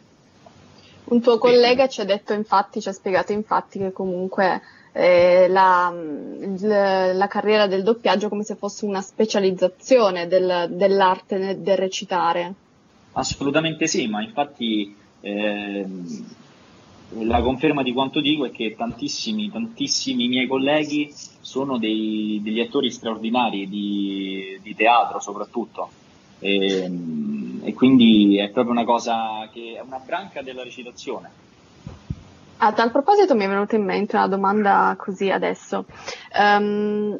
[1.03, 4.61] Un tuo collega ci ha detto infatti, ci ha spiegato infatti che comunque
[4.93, 5.93] eh, la,
[7.13, 12.53] la, carriera del doppiaggio come se fosse una specializzazione del, dell'arte del recitare.
[13.13, 15.85] Assolutamente sì, ma infatti eh,
[17.19, 22.89] la conferma di quanto dico è che tantissimi, tantissimi miei colleghi sono dei, degli attori
[22.89, 25.89] straordinari di, di teatro soprattutto.
[26.39, 26.89] E,
[27.63, 31.49] e, quindi è proprio una cosa che è una branca della recitazione
[32.63, 35.85] a tal proposito mi è venuta in mente una domanda così adesso.
[36.37, 37.19] Um,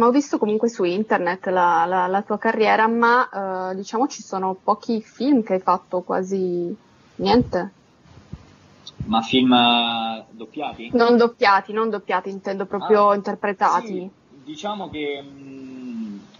[0.00, 4.56] ho visto comunque su internet la, la, la tua carriera, ma uh, diciamo ci sono
[4.62, 6.74] pochi film che hai fatto, quasi
[7.16, 7.72] niente.
[9.06, 10.90] Ma film uh, doppiati?
[10.92, 13.86] Non doppiati, non doppiati, intendo proprio ah, interpretati.
[13.86, 14.10] Sì,
[14.44, 15.53] diciamo che mm,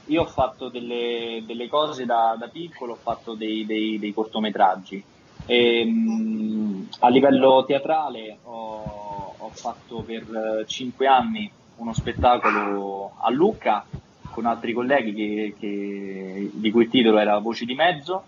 [0.07, 5.03] io ho fatto delle, delle cose da, da, piccolo, ho fatto dei, dei, dei cortometraggi.
[5.47, 13.85] E, mh, a livello teatrale ho, ho fatto per cinque anni uno spettacolo a Lucca
[14.31, 18.25] con altri colleghi che, che, di cui il titolo era Voci di Mezzo.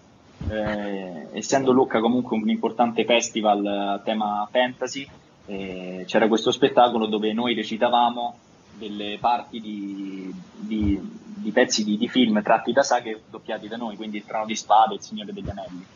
[0.48, 5.08] Eh, essendo Lucca comunque un importante festival a tema fantasy,
[5.46, 8.38] eh, c'era questo spettacolo dove noi recitavamo
[8.76, 13.96] delle parti di, di, di pezzi di, di, film tratti da saghe doppiati da noi,
[13.96, 15.86] quindi Il Trono di Spade Il Signore degli Anelli.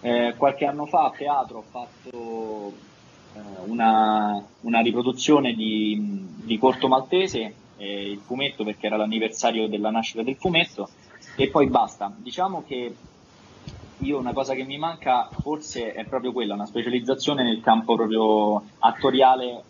[0.00, 2.72] Eh, qualche anno fa a teatro ho fatto
[3.34, 9.90] eh, una, una, riproduzione di, di Corto Maltese, eh, il fumetto perché era l'anniversario della
[9.90, 10.88] nascita del fumetto
[11.36, 12.12] e poi basta.
[12.16, 12.94] Diciamo che
[13.98, 18.62] io una cosa che mi manca forse è proprio quella, una specializzazione nel campo proprio
[18.78, 19.62] attoriale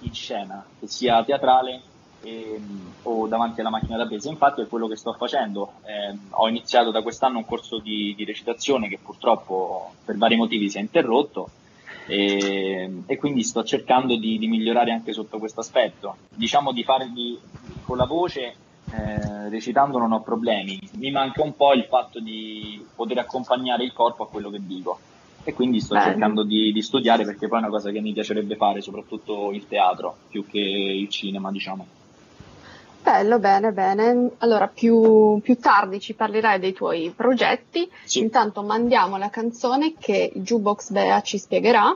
[0.00, 1.82] in scena, che sia teatrale
[2.24, 4.28] ehm, o davanti alla macchina da presa.
[4.28, 5.74] Infatti è quello che sto facendo.
[5.84, 10.68] Eh, ho iniziato da quest'anno un corso di, di, recitazione che purtroppo per vari motivi
[10.68, 11.50] si è interrotto
[12.06, 16.16] e, e quindi sto cercando di, di, migliorare anche sotto questo aspetto.
[16.28, 17.38] Diciamo di fare di,
[17.84, 18.56] con la voce.
[18.90, 23.94] Eh, recitando non ho problemi, mi manca un po' il fatto di poter accompagnare il
[23.94, 24.98] corpo a quello che dico
[25.44, 26.10] e quindi sto Bene.
[26.10, 29.68] cercando di, di, studiare perché poi è una cosa che mi piacerebbe fare, soprattutto il
[29.68, 31.86] teatro più che il cinema, diciamo.
[33.04, 34.30] Bello, bene, bene.
[34.38, 37.86] Allora, più, più, tardi ci parlerai dei tuoi progetti.
[38.02, 38.20] Sì.
[38.20, 41.94] Intanto mandiamo la canzone che Jukebox Bea ci spiegherà.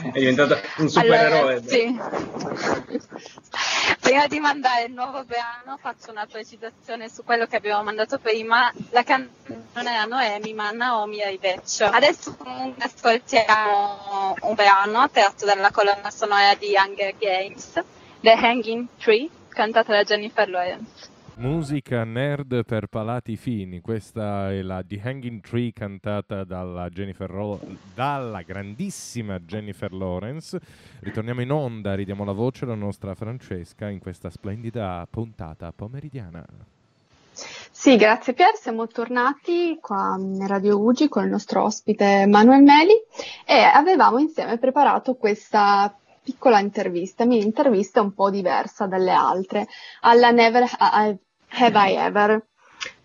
[0.00, 1.38] È diventato un supereroe.
[1.40, 1.98] Allora, sì.
[3.98, 8.72] Prima di mandare il nuovo brano faccio una precisazione su quello che abbiamo mandato prima.
[8.90, 11.86] La canzone non era Noemi ma Naomi Rivecchio.
[11.86, 17.82] Adesso comunque ascoltiamo un brano tratto dalla colonna sonora di Hunger Games,
[18.20, 19.28] The Hanging Tree,
[19.60, 21.08] cantata da Jennifer Lawrence.
[21.34, 27.60] Musica nerd per palati fini, questa è la The Hanging Tree cantata dalla, Jennifer Ro-
[27.94, 30.58] dalla grandissima Jennifer Lawrence.
[31.00, 36.42] Ritorniamo in onda, ridiamo la voce alla nostra Francesca in questa splendida puntata pomeridiana.
[37.32, 42.98] Sì, grazie Pier, siamo tornati qua in Radio Ugi con il nostro ospite Manuel Meli
[43.46, 45.94] e avevamo insieme preparato questa
[46.30, 49.66] piccola intervista, mia intervista un po' diversa dalle altre,
[50.02, 51.16] alla Never Ha-
[51.52, 52.46] Have I Ever.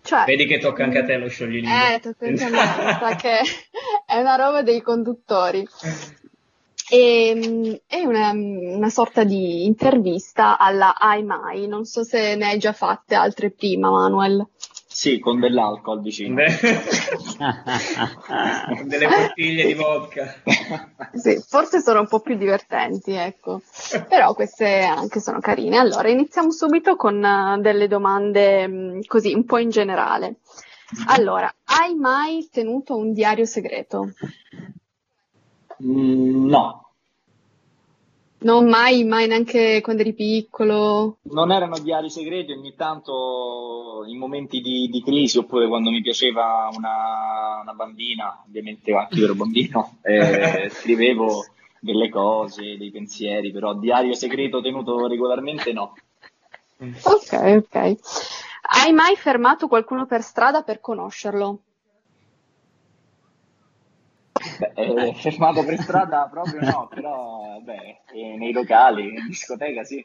[0.02, 1.94] Cioè, Vedi che tocca anche a te lo scioglilingua.
[1.94, 3.38] eh, tocca anche a me, sa che
[4.06, 5.66] è una roba dei conduttori.
[6.88, 12.58] E, è una, una sorta di intervista alla Ai Mai, non so se ne hai
[12.58, 14.46] già fatte altre prima, Manuel.
[14.96, 16.36] Sì, con dell'alcol vicino.
[18.82, 20.40] Delle bottiglie di vodka.
[21.12, 23.60] Sì, forse sono un po' più divertenti, ecco.
[24.08, 25.76] Però queste anche sono carine.
[25.76, 30.36] Allora, iniziamo subito con eh, delle domande mh, così, un po' in generale.
[31.08, 34.14] Allora, hai mai tenuto un diario segreto?
[35.84, 36.85] Mm, no,
[38.38, 41.16] Non mai, mai neanche quando eri piccolo?
[41.22, 46.68] Non erano diari segreti, ogni tanto in momenti di, di crisi oppure quando mi piaceva
[46.72, 51.46] una, una bambina, ovviamente anche io ero bambino, eh, scrivevo
[51.80, 55.94] delle cose, dei pensieri, però diario segreto tenuto regolarmente no.
[56.78, 57.96] Ok, ok.
[58.68, 61.60] Hai mai fermato qualcuno per strada per conoscerlo?
[64.58, 70.04] Beh, eh, fermato per strada proprio no, però beh, eh, nei locali, in discoteca sì.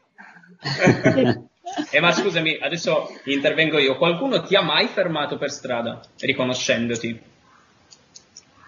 [1.92, 3.98] Eh, ma scusami, adesso intervengo io.
[3.98, 7.22] Qualcuno ti ha mai fermato per strada, riconoscendoti?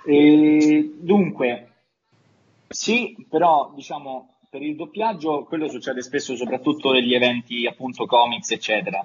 [0.05, 1.67] E, dunque,
[2.67, 9.03] sì, però diciamo per il doppiaggio quello succede spesso soprattutto negli eventi appunto comics eccetera.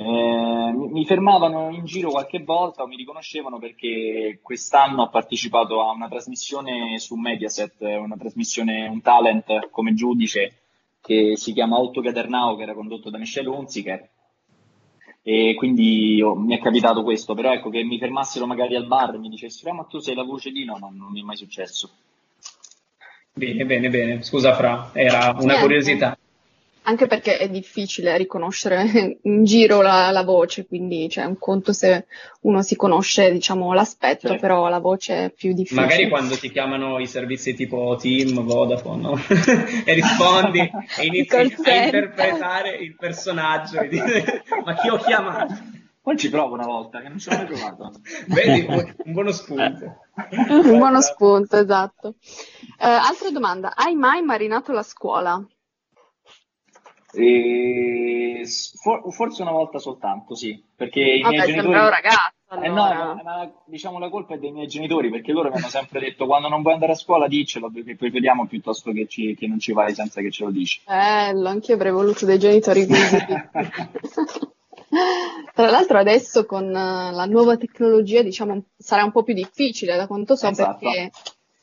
[0.00, 5.90] Eh, mi fermavano in giro qualche volta o mi riconoscevano perché quest'anno ho partecipato a
[5.90, 10.60] una trasmissione su Mediaset, una trasmissione, un talent come giudice
[11.00, 14.08] che si chiama Otto Caternao che era condotto da Michelle Hunziker
[15.22, 19.14] e quindi oh, mi è capitato questo, però ecco che mi fermassero magari al bar
[19.14, 21.24] e mi dicessero "Ah, ma tu sei la voce di no, no, non mi è
[21.24, 21.90] mai successo.
[23.32, 24.22] Bene, bene, bene.
[24.22, 26.16] Scusa Fra, era una curiosità.
[26.88, 32.06] Anche perché è difficile riconoscere in giro la, la voce, quindi c'è un conto se
[32.42, 34.40] uno si conosce, diciamo, l'aspetto, Certo.
[34.40, 35.82] però la voce è più difficile.
[35.82, 39.18] Magari quando ti chiamano i servizi tipo Team, Vodafone, no?
[39.84, 40.60] e rispondi
[40.98, 44.24] e inizi a interpretare il personaggio e dici,
[44.64, 45.54] ma chi ho chiamato?
[46.00, 47.92] Poi ci provo una volta, che non ci ho mai provato.
[48.28, 49.98] Vedi, un un buono spunto.
[50.48, 52.14] Un buono spunto, esatto.
[52.80, 55.46] Eh, altra domanda, hai mai marinato la scuola?
[57.14, 58.42] E
[58.80, 61.72] for- forse una volta soltanto, sì, perché i Vabbè, miei genitori...
[61.74, 62.18] ragazzo,
[62.62, 63.14] Eh no, allora.
[63.14, 66.26] ma, ma diciamo la colpa è dei miei genitori, perché loro mi hanno sempre detto
[66.26, 69.72] quando non vuoi andare a scuola diccelo, perché preferiamo piuttosto che, ci- che non ci
[69.72, 70.80] vai senza che ce lo dici.
[70.86, 73.16] Bello, anche io avrei voluto dei genitori così.
[75.54, 80.06] Tra l'altro adesso con eh, la nuova tecnologia, diciamo, sarà un po' più difficile da
[80.06, 80.78] quanto so Esatto.
[80.78, 81.10] perché,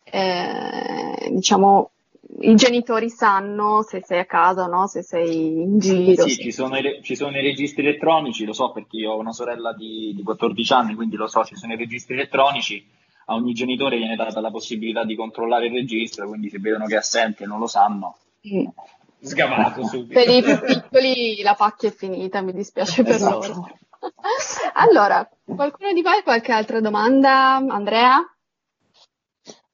[0.03, 1.91] eh, diciamo,
[2.39, 6.23] i genitori sanno se sei a casa o no, se sei in giro.
[6.23, 9.19] Sì, se- ci sono, i, ci sono i registri elettronici, lo so perché io ho
[9.19, 12.85] una sorella di, di 14 anni, quindi lo so, ci sono i registri elettronici,
[13.27, 16.95] a ogni genitore viene data la possibilità di controllare il registro, quindi se vedono che
[16.95, 18.17] è assente e non lo sanno.
[18.53, 18.65] Mm.
[19.21, 20.19] Sgamato subito.
[20.19, 23.47] Per i più piccoli la pacchia è finita, mi dispiace per Esatto.
[23.47, 23.69] loro.
[24.73, 27.55] Allora, qualcuno di voi ha qualche altra domanda?
[27.55, 28.19] Andrea?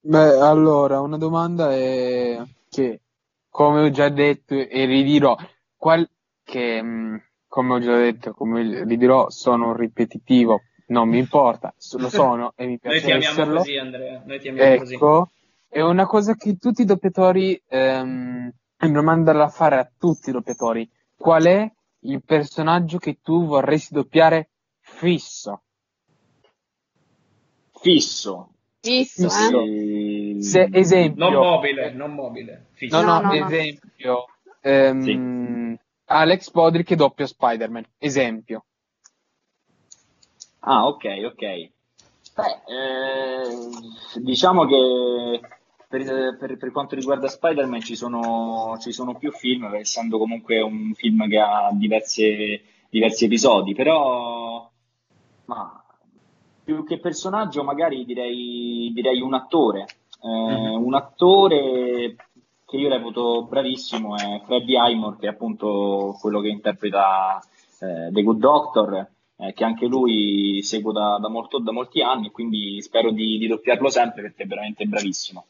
[0.04, 3.02] Beh, allora, una domanda è che,
[3.50, 5.36] come ho già detto e ridirò,
[5.76, 6.10] qual-
[6.44, 12.54] che, mh, come ho già detto, come ridirò, sono ripetitivo, non mi importa, lo sono
[12.56, 13.58] e mi Noi piace ti amiamo esserlo.
[13.60, 14.24] così, Andrea.
[14.26, 14.94] Noi ti amiamo così.
[14.96, 15.30] Ecco,
[15.68, 20.30] è una cosa che tutti i doppiatori, ehm, è una domanda da fare a tutti
[20.30, 20.90] i doppiatori.
[21.16, 21.72] Qual è
[22.04, 24.50] il personaggio che tu vorresti doppiare
[24.80, 25.62] fisso?
[27.80, 28.50] Fisso.
[28.82, 29.30] Visto, eh?
[29.30, 30.38] Sì.
[30.42, 32.66] Se, esempio, Non mobile, non mobile.
[32.74, 33.02] Fisso.
[33.02, 34.26] No, no, No, esempio.
[34.62, 37.86] ehm, Alex Podri che doppia Spider-Man.
[38.00, 38.66] Esempio.
[40.62, 41.72] Ah, ok, ok.
[42.34, 45.40] Beh, eh, diciamo che
[45.88, 50.94] per, per- per quanto riguarda Spider-Man ci sono, ci sono più film, essendo comunque un
[50.96, 54.70] film che ha diverse- diversi episodi, però
[55.46, 55.81] ma,
[56.72, 59.86] più che personaggio magari direi, direi un attore.
[60.24, 62.16] Eh, un attore
[62.66, 67.42] che io reputo bravissimo è Freddie Highmore, che è appunto quello che interpreta
[67.80, 69.08] eh, The Good Doctor,
[69.38, 73.48] eh, che anche lui seguo da, da molto- da molti anni, quindi spero di, di
[73.48, 75.46] doppiarlo sempre perché è veramente bravissimo.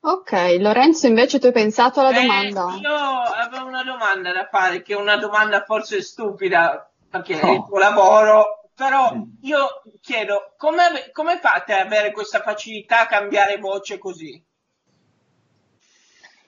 [0.00, 2.78] Ok, Lorenzo, invece tu hai pensato alla Eh, domanda?
[2.80, 7.64] io avevo una domanda da fare, che è una domanda forse stupida, perché è il
[7.66, 13.98] tuo lavoro, però io chiedo, come, come fate ad avere questa facilità a cambiare voce
[13.98, 14.40] così?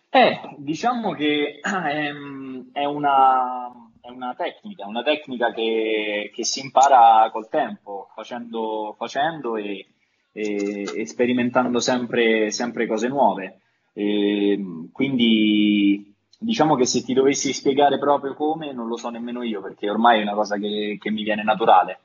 [0.08, 3.68] Eh, diciamo che ehm, è una,
[4.00, 9.88] è una tecnica, una tecnica che, che si impara col tempo, facendo, facendo e,
[10.30, 13.58] e- e sperimentando sempre, sempre cose nuove.
[13.94, 19.60] Ehm, quindi diciamo che se ti dovessi spiegare proprio come, non lo so nemmeno io,
[19.60, 21.98] perché ormai è una cosa che, che mi viene naturale.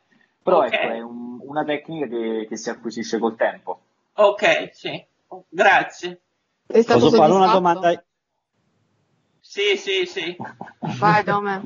[0.45, 0.73] Però Ok.
[0.73, 3.79] ecco, è un- una tecnica che, che si acquisisce col tempo.
[4.13, 5.03] Ok, sì,
[5.49, 6.21] grazie.
[6.67, 8.05] Sei stato Posso fare una domanda?
[9.39, 10.37] Sì, sì, sì.
[10.99, 11.63] Vai, Dome.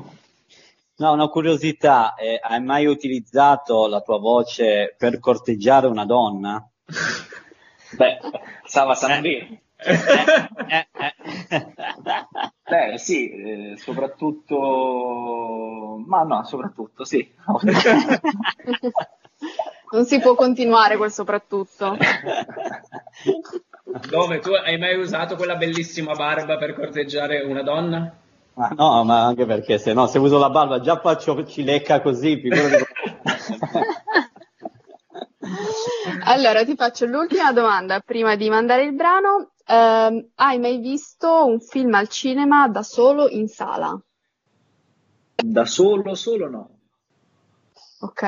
[0.96, 6.66] No, una curiosità, eh, hai mai utilizzato la tua voce per corteggiare una donna?
[7.98, 8.18] Beh,
[8.64, 9.60] Sava Sandri.
[10.70, 11.14] Eh, eh.
[12.68, 14.56] Beh, sì, eh, soprattutto,
[16.06, 17.28] ma no, soprattutto sì.
[19.92, 21.96] Non si può continuare quel soprattutto.
[24.08, 28.14] Dove tu hai mai usato quella bellissima barba per corteggiare una donna?
[28.54, 32.38] Ma no, ma anche perché se no, se uso la barba già faccio cilecca così,
[32.40, 32.84] figurati.
[36.24, 39.50] Allora, ti faccio l'ultima domanda prima di mandare il brano.
[39.66, 44.00] Ehm, hai mai visto un film al cinema da solo in sala?
[45.42, 46.70] Da solo, solo no.
[48.00, 48.22] Ok.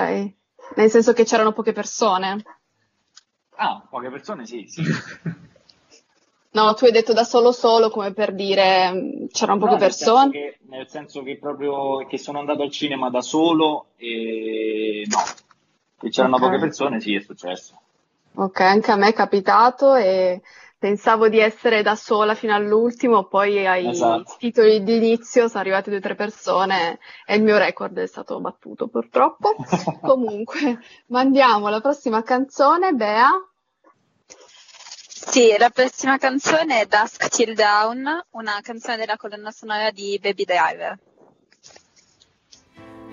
[0.77, 2.43] Nel senso che c'erano poche persone.
[3.57, 4.83] Ah, poche persone sì, sì.
[6.55, 9.93] No, tu hai detto da solo solo come per dire mm, c'erano poche No, nel
[9.93, 10.31] senso persone.
[10.31, 15.23] che- nel senso che proprio che sono andato al cinema da solo e no,
[15.99, 16.43] che c'erano Ok.
[16.43, 17.81] poche persone, sì, è successo.
[18.35, 20.43] Ok, anche a me è capitato e
[20.83, 24.35] pensavo di essere da sola fino all'ultimo, poi ai Esatto.
[24.37, 28.41] titoli di inizio sono arrivate due o tre persone e il mio record è stato
[28.41, 29.55] battuto purtroppo.
[30.03, 33.29] Comunque, mandiamo la prossima canzone, Bea.
[35.07, 40.45] Sì, la prossima canzone è Dusk Till Dawn, una canzone della colonna sonora di Baby
[40.45, 40.99] Driver.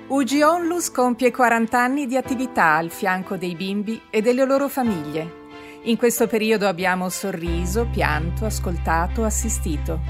[0.07, 5.38] UG Onlus compie 40 anni di attività al fianco dei bimbi e delle loro famiglie.
[5.83, 10.01] In questo periodo abbiamo sorriso, pianto, ascoltato, assistito.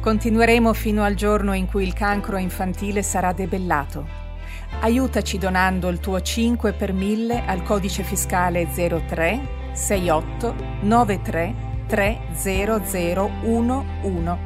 [0.00, 4.04] Continueremo fino al giorno in cui il cancro infantile sarà debellato.
[4.80, 11.54] Aiutaci donando il tuo 5 per 1000 al codice fiscale 03 68 93
[11.86, 14.36] 30011.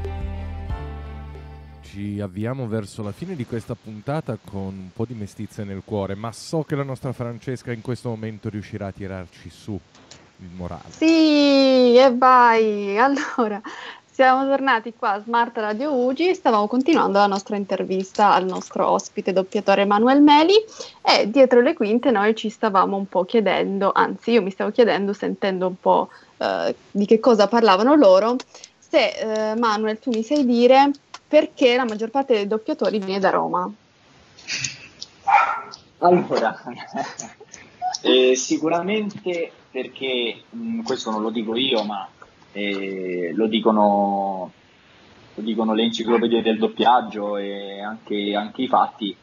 [1.80, 6.14] Ci avviamo verso la fine di questa puntata con un po' di mestizia nel cuore,
[6.14, 9.80] ma so che la nostra Francesca in questo momento riuscirà a tirarci su
[10.38, 10.90] il morale.
[10.90, 12.98] Sì, e vai.
[12.98, 13.60] Allora,
[14.10, 18.88] siamo tornati qua a Smart Radio Ugi e stavamo continuando la nostra intervista al nostro
[18.88, 20.54] ospite doppiatore Emanuele Meli
[21.02, 25.12] e dietro le quinte noi ci stavamo un po' chiedendo, anzi io mi stavo chiedendo,
[25.12, 26.08] sentendo un po'
[26.38, 28.36] eh, di che cosa parlavano loro,
[28.78, 30.90] se eh, Manuel tu mi sai dire
[31.28, 33.70] perché la maggior parte dei doppiatori viene da Roma.
[35.98, 36.58] Allora,
[38.06, 42.08] eh, sicuramente perché mh, questo non lo dico io, ma
[42.52, 44.52] eh, lo dicono,
[45.34, 49.16] lo dicono le enciclopedie del doppiaggio e anche, anche i fatti.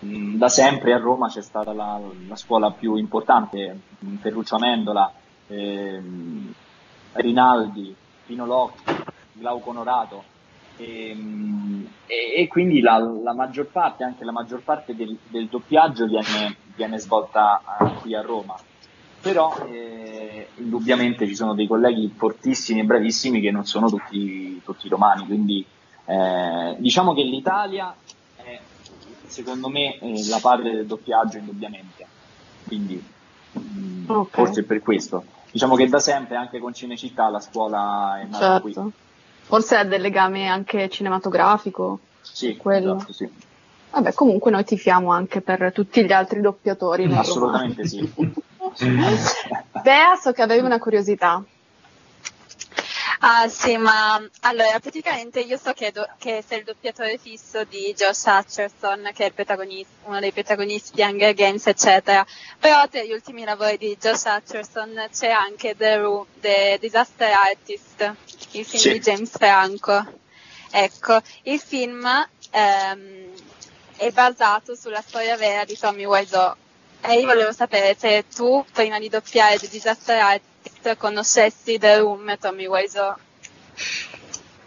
[0.00, 5.12] Mh, da sempre a Roma c'è stata la, la scuola più importante, mh, Ferruccio Amendola,
[5.48, 6.54] ehm,
[7.14, 8.94] Rinaldi, Pino Locchi,
[9.32, 10.36] Glauco Onorato.
[10.78, 15.46] E, mh, e- e quindi la, la maggior parte, anche la maggior parte del, del
[15.46, 18.56] doppiaggio viene, viene svolta eh, qui a Roma.
[19.20, 24.88] Però eh, indubbiamente ci sono dei colleghi fortissimi e bravissimi che non sono tutti, tutti
[24.88, 25.66] romani, quindi
[26.04, 27.92] eh, diciamo che l'Italia
[28.36, 28.58] è
[29.26, 32.06] secondo me eh, la padre del doppiaggio indubbiamente,
[32.66, 33.02] quindi
[33.52, 34.30] mh, Ok.
[34.30, 35.24] forse è per questo.
[35.50, 38.72] Diciamo che da sempre anche con Cinecittà la scuola è nata qui.
[39.48, 42.00] Forse ha del legame anche cinematografico.
[42.20, 42.96] Sì, quello.
[42.96, 43.28] esatto, sì.
[43.90, 48.06] Vabbè, comunque noi tifiamo anche per tutti gli altri doppiatori Assolutamente sì.
[49.82, 51.42] Bea, so che avevi una curiosità.
[53.20, 57.92] Ah sì, ma allora praticamente io so che, do- che sei il doppiatore fisso di
[57.96, 62.24] Josh Hutcherson, che è il protagonista, uno dei protagonisti di Hunger Games, eccetera.
[62.60, 68.14] Però tra gli ultimi lavori di Josh Hutcherson c'è anche The, Ru- The Disaster Artist,
[68.52, 68.92] il film Sì.
[68.92, 70.04] di James Franco.
[70.70, 72.06] Ecco, il film
[72.50, 73.32] ehm,
[73.96, 76.54] è basato sulla storia vera di Tommy Wiseau.
[77.00, 80.47] E io volevo sapere se tu, prima di doppiare The Disaster Artist,
[80.96, 83.14] conoscessi The Room e Tommy Wiseau.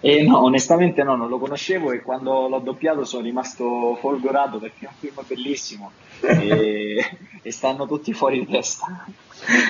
[0.03, 4.85] E no, onestamente no, non lo conoscevo e quando l'ho doppiato sono rimasto folgorato perché
[4.85, 5.91] è un film bellissimo
[6.21, 9.05] e, e stanno tutti fuori di testa.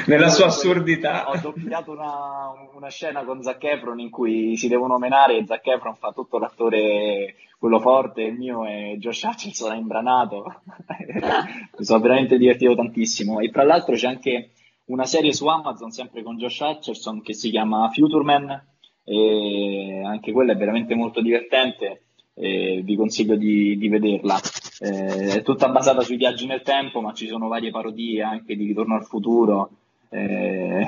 [0.06, 1.30] Nella sua assurdità.
[1.30, 5.68] Ho doppiato una, una scena con Zac Efron in cui si devono menare e Zac
[5.68, 10.62] Efron fa tutto l'attore, quello forte, il mio è Josh Hutcherson, è imbranato.
[11.78, 13.42] Mi sono veramente divertito tantissimo.
[13.42, 14.52] E tra l'altro c'è anche
[14.92, 18.64] una serie su Amazon, sempre con Josh Hutcherson, che si chiama Future Man
[19.04, 22.04] e anche quella è veramente molto divertente.
[22.34, 24.40] e vi consiglio di, di vederla.
[24.80, 28.66] Eh, è tutta basata sui viaggi nel tempo, ma ci sono varie parodie anche di
[28.66, 29.70] Ritorno al futuro.
[30.10, 30.86] eh,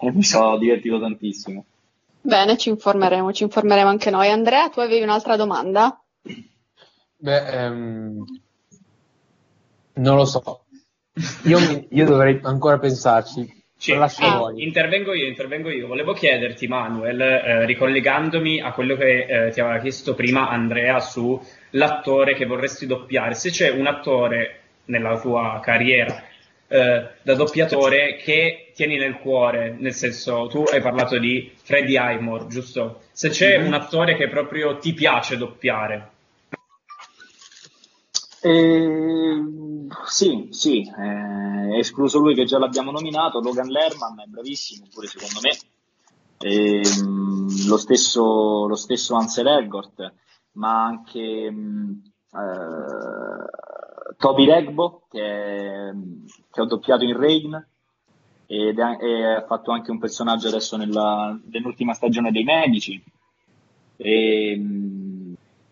[0.00, 1.64] e mi sono divertito tantissimo.
[2.20, 4.28] Bene, ci informeremo, ci informeremo anche noi.
[4.28, 5.98] Andrea, tu avevi un'altra domanda?
[7.18, 8.24] Beh, ehm,
[9.94, 10.65] non lo so.
[11.44, 13.54] Io, mi- io dovrei ancora pensarci.
[13.78, 14.62] Sì, Lo lascio a in- voi.
[14.64, 15.86] intervengo io, intervengo io.
[15.86, 22.34] Volevo chiederti, Manuel, eh, ricollegandomi a quello che eh, ti aveva chiesto prima Andrea sull'attore
[22.34, 26.22] che vorresti doppiare, se c'è un attore nella tua carriera
[26.68, 32.46] eh, da doppiatore che tieni nel cuore, nel senso, tu hai parlato di Freddie Highmore,
[32.48, 33.02] giusto?
[33.12, 33.66] Se c'è Mhm.
[33.66, 36.10] un attore che proprio ti piace doppiare,
[38.48, 45.06] Ehm, sì, sì, eh, escluso lui che già l'abbiamo nominato, Logan Lerman è bravissimo pure
[45.08, 45.50] secondo me,
[46.38, 50.12] Ehm, lo, stesso, lo stesso Ansel Elgort,
[50.52, 55.92] ma anche mh, eh, Toby Regbo che,
[56.50, 57.68] che ho doppiato in Rain
[58.46, 63.02] ed è- fatto anche un personaggio adesso nella- nell'ultima stagione dei Medici.
[63.96, 65.05] E, mh,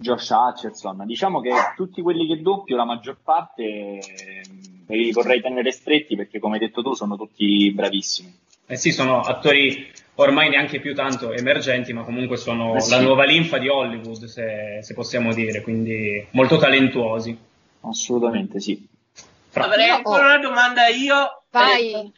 [0.04, 4.42] Josh Hutcherson, diciamo che tutti quelli che doppio, la maggior parte eh,
[4.86, 8.38] me li vorrei tenere stretti perché come hai detto tu sono tutti bravissimi.
[8.66, 12.90] eh sì, sono attori ormai neanche più tanto emergenti, ma comunque sono Eh sì.
[12.90, 17.36] la nuova linfa di Hollywood, se, se possiamo dire, quindi molto talentuosi.
[17.80, 18.86] Assolutamente sì.
[19.48, 21.44] Fra- Avrei ancora una domanda io.
[21.50, 21.92] Vai.
[21.94, 22.12] Eh,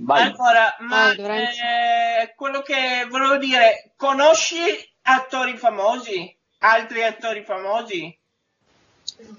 [0.00, 0.22] Vai.
[0.22, 4.56] Allora, ma Vai, eh, quello che volevo dire, conosci
[5.02, 6.36] attori famosi?
[6.60, 8.16] Altri attori famosi?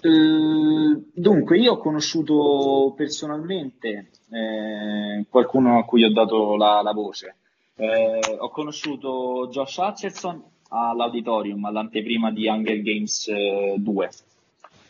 [0.01, 7.35] Eh, dunque, io ho conosciuto personalmente eh, qualcuno a cui ho dato la, la voce.
[7.75, 14.09] Eh, ho conosciuto Josh Hutcherson all'auditorium, all'anteprima di Hunger Games eh, 2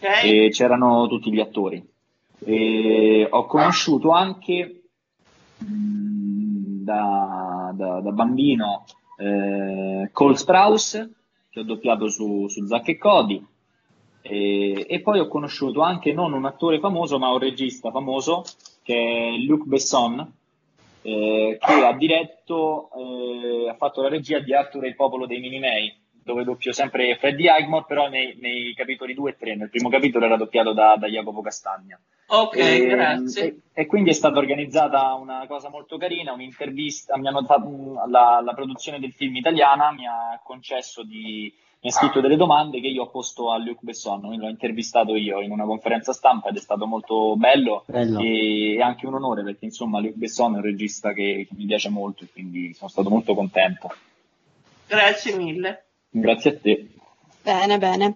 [0.02, 0.24] Ok?
[0.24, 1.86] e c'erano tutti gli attori.
[2.46, 4.84] E ho conosciuto anche
[5.58, 8.86] mh, da, da- da bambino
[9.18, 11.14] eh, Cole Sprouse,
[11.50, 13.46] che ho doppiato su, su Zack e Cody,
[14.22, 18.44] e, e poi ho conosciuto anche non un attore famoso, ma un regista famoso,
[18.84, 20.34] che è Luc Besson,
[21.02, 25.40] eh, che ha diretto, eh, ha fatto la regia di Arthur e il popolo dei
[25.40, 25.94] Minimei,
[26.30, 29.56] dove doppio sempre Freddie Highmore, però nei, nei capitoli 2 e 3.
[29.56, 32.00] Nel primo capitolo era doppiato da, da Jacopo Castagna.
[32.28, 33.44] Ok, E- grazie.
[33.74, 38.42] E, e quindi è stata organizzata una cosa molto carina, un'intervista, mi hanno fatto, la,
[38.44, 41.52] la produzione del film italiana mi ha concesso di,
[41.82, 45.16] mi ha scritto delle domande che io ho posto a Luc Besson, quindi l'ho intervistato
[45.16, 48.20] io in una conferenza stampa ed è stato molto bello Bello.
[48.20, 51.90] e anche un onore perché insomma Luc Besson è un regista che, che mi piace
[51.90, 53.90] molto e quindi sono stato molto contento.
[54.86, 55.89] Grazie mille.
[56.10, 56.88] Grazie a te.
[57.42, 58.16] Bene, bene.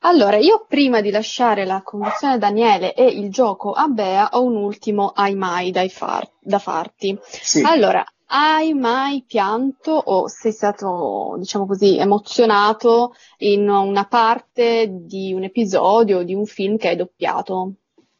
[0.00, 4.42] Allora, io prima di lasciare la conduzione a Daniele e il gioco a Bea ho
[4.42, 7.16] un ultimo ai mai far- da farti.
[7.22, 7.62] Sì.
[7.62, 15.44] Allora, hai mai pianto o sei stato, diciamo così, emozionato in una parte di un
[15.44, 17.74] episodio o di un film che hai doppiato?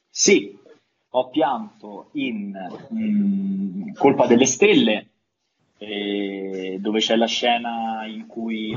[0.08, 0.56] Sì,
[1.10, 2.52] ho pianto in
[2.92, 5.08] mm, Colpa delle Stelle,
[5.78, 8.74] eh, dove c'è la scena in cui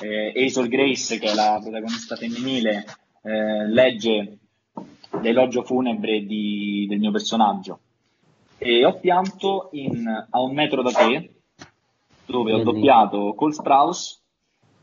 [0.00, 2.84] eh, Hazel Grace, che è la protagonista femminile,
[3.22, 4.38] eh, legge
[5.22, 7.80] l'elogio funebre di- del mio personaggio.
[8.58, 11.30] E ho pianto in A un metro da te,
[12.26, 14.18] dove ho doppiato Cole Sprouse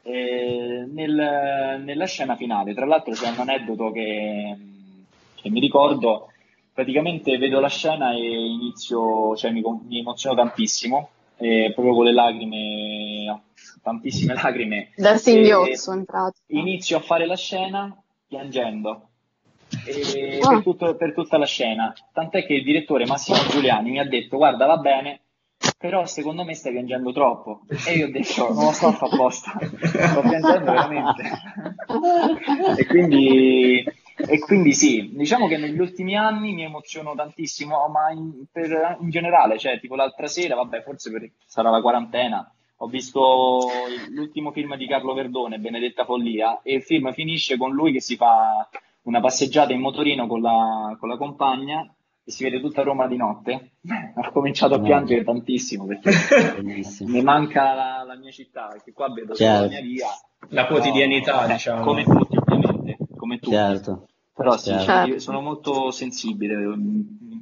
[0.03, 2.73] eh, nel- nella scena finale.
[2.73, 4.55] Tra l'altro c'è un aneddoto che,
[5.35, 6.29] che mi ricordo,
[6.73, 12.13] praticamente vedo la scena e inizio, cioè mi, mi emoziono tantissimo e proprio con le
[12.13, 13.41] lacrime,
[13.85, 14.89] tantissime lacrime.
[14.95, 16.43] Da singhiozzo, in pratica.
[16.47, 17.95] Inizio a fare la scena
[18.27, 19.09] piangendo.
[20.41, 20.49] Ah.
[20.49, 21.93] per, tutto- per tutta la scena.
[22.11, 25.21] Tant'è che il direttore Massimo Giuliani mi ha detto: Guarda, va bene,
[25.77, 27.61] però secondo me stai piangendo troppo.
[27.87, 31.23] E io ho detto: Non lo sto a apposta, sto piangendo veramente.
[32.77, 33.83] e, quindi,
[34.17, 39.09] e quindi sì, diciamo che negli ultimi anni mi emoziono tantissimo, ma in, per- in
[39.09, 42.49] generale, cioè tipo l'altra sera, vabbè, forse per- sarà la quarantena.
[42.79, 43.67] Ho visto
[44.09, 48.15] l'ultimo film di Carlo Verdone, Benedetta Follia, e il film finisce con lui che si
[48.17, 48.67] fa
[49.03, 51.81] una passeggiata in motorino con la, con la compagna
[52.27, 53.71] e si vede tutta Roma di notte.
[54.17, 54.83] Ho cominciato a No.
[54.83, 56.11] piangere tantissimo perché
[57.05, 59.71] mi manca la, la mia città, perché qua vedo solo la Certo.
[59.73, 60.07] mia via.
[60.49, 61.83] La quotidianità, Vabbè, diciamo.
[61.83, 63.55] Come tutti, ovviamente, come tutti.
[63.55, 64.07] Certo.
[64.33, 65.19] Però sì, Certo.
[65.19, 66.55] sono molto sensibile,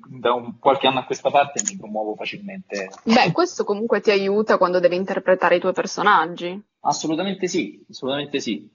[0.07, 2.89] da un, qualche anno a questa parte mi commuovo facilmente.
[3.03, 6.61] Beh, questo comunque ti aiuta quando devi interpretare i tuoi personaggi.
[6.81, 8.69] Assolutamente sì, assolutamente sì.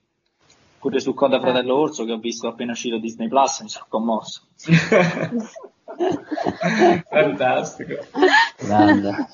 [0.79, 4.43] Pure su Coda Fratello Orso che ho visto appena uscito Disney Plus mi sono commosso.
[7.09, 7.95] Fantastico.
[8.57, 9.27] Grande.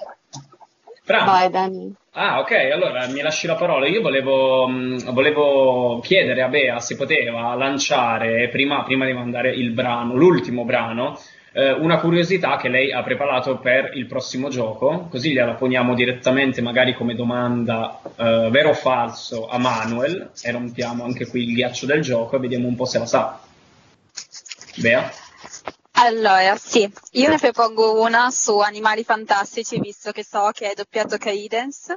[1.04, 1.24] Fra.
[1.24, 1.96] Vai, Dani.
[2.14, 3.88] Ah, ok, allora mi lasci la parola.
[3.88, 9.72] Io volevo, mh, volevo chiedere a Bea se poteva lanciare, prima, prima di mandare il
[9.72, 11.20] brano, l'ultimo brano,
[11.58, 16.62] eh, una curiosità che lei ha preparato per il prossimo gioco, così gliela poniamo direttamente
[16.62, 21.86] magari come domanda eh, vero o falso a Manuel e rompiamo anche qui il ghiaccio
[21.86, 23.40] del gioco e vediamo un po' se la sa.
[24.76, 25.10] Bea?
[25.94, 31.18] Allora, sì, io ne propongo una su Animali Fantastici, visto che so che hai doppiato
[31.18, 31.96] Cadence,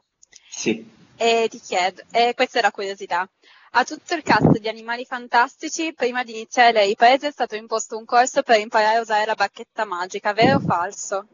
[0.48, 0.88] Sì.
[1.16, 3.28] e ti chiedo, e questa è la curiosità.
[3.72, 7.96] A tutto il cast di Animali Fantastici, prima di iniziare le riprese è stato imposto
[7.96, 11.26] un corso per imparare a usare la bacchetta magica, vero o falso?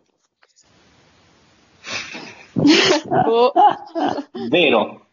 [3.25, 3.53] Boh.
[4.49, 5.07] Vero.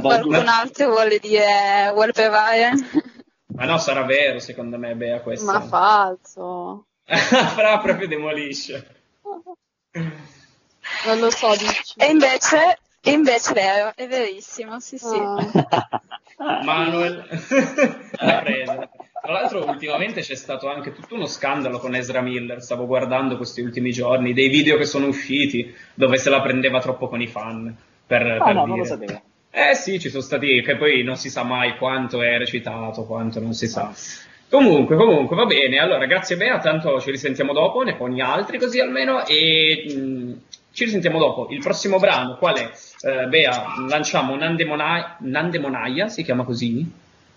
[0.00, 2.70] Qualcun altro vuole dire, vuole provare?
[3.46, 5.50] Ma no, sarà vero secondo me Bea questo.
[5.50, 6.86] Ma falso.
[7.04, 9.02] Fra proprio demolisce.
[9.92, 11.94] Non lo so, dici.
[11.96, 15.16] E invece, invece è vero, è verissimo, sì sì.
[15.16, 16.00] Ah.
[16.64, 17.24] Manuel
[18.20, 18.90] l'ha presa.
[19.22, 23.60] Tra l'altro ultimamente c'è stato anche tutto uno scandalo con Ezra Miller, stavo guardando questi
[23.60, 27.74] ultimi giorni, dei video che sono usciti dove se la prendeva troppo con i fan.
[28.06, 28.66] Per, Ah per no, dire.
[28.66, 29.22] non lo sapevo.
[29.50, 33.40] Eh sì, ci sono stati, che poi non si sa mai quanto è recitato, quanto
[33.40, 33.92] non si sa.
[34.48, 35.78] Comunque, comunque, va bene.
[35.78, 40.32] Allora, grazie Bea, tanto ci risentiamo dopo, ne poni altri così almeno e mh,
[40.72, 41.48] ci risentiamo dopo.
[41.50, 42.70] Il prossimo brano, qual è?
[43.02, 46.88] Eh, Bea, lanciamo Nandemonai- Nandemonaia, si chiama così?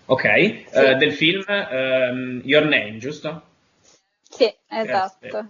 [0.06, 0.64] Ok, eh,
[0.98, 3.42] del film ehm, Your Name, giusto?
[4.28, 5.46] Sì, esatto.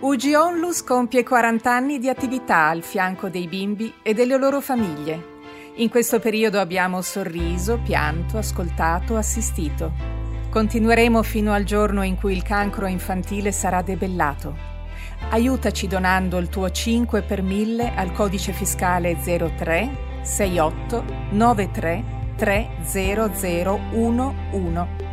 [0.00, 5.34] Ugi Onlus compie 40 anni di attività al fianco dei bimbi e delle loro famiglie.
[5.76, 9.92] In questo periodo abbiamo sorriso, pianto, ascoltato, assistito.
[10.50, 14.75] Continueremo fino al giorno in cui il cancro infantile sarà debellato.
[15.30, 25.04] Aiutaci donando il tuo 5 per 1000 al codice fiscale 03 68 93 30011.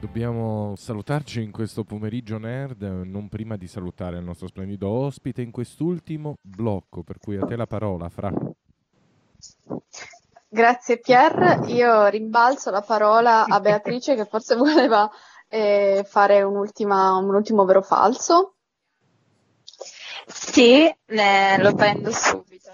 [0.00, 5.50] Dobbiamo salutarci in questo pomeriggio nerd, non prima di salutare il nostro splendido ospite in
[5.50, 8.32] quest'ultimo blocco, per cui a te la parola, Fra.
[10.48, 15.10] Grazie Pier, io rimbalzo la parola a Beatrice che forse voleva
[15.48, 18.54] eh, fare un'ultima, un ultimo vero falso.
[20.26, 22.70] Sì, ne- lo prendo subito.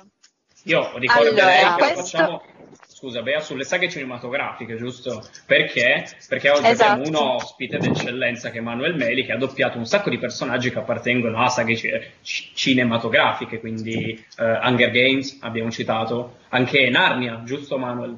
[0.64, 2.42] Io ricorderei Allora, che lo questo- facciamo,
[2.86, 5.22] scusa Bea, sulle saghe cinematografiche, giusto?
[5.44, 6.06] Perché?
[6.28, 7.00] Perché oggi Esatto.
[7.02, 10.70] abbiamo un ospite d'eccellenza che è Emanuele Meli, che ha doppiato un sacco di personaggi
[10.70, 17.76] che appartengono a saghe ci- cinematografiche, quindi eh, Hunger Games abbiamo citato, anche Narnia, giusto
[17.76, 18.16] Manuel?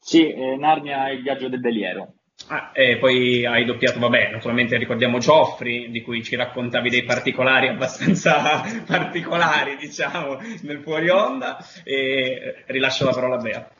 [0.00, 2.14] Sì, eh, Narnia e il viaggio del veliero.
[2.48, 7.68] Ah, e poi hai doppiato, vabbè, naturalmente ricordiamo Geoffrey, di cui ci raccontavi dei particolari
[7.68, 13.70] abbastanza particolari, diciamo, nel fuori onda, e rilascio la parola a Bea.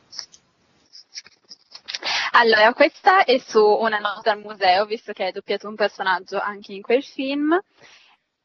[2.33, 6.71] Allora, questa è su una nota al museo, visto che hai doppiato un personaggio anche
[6.71, 7.59] in quel film.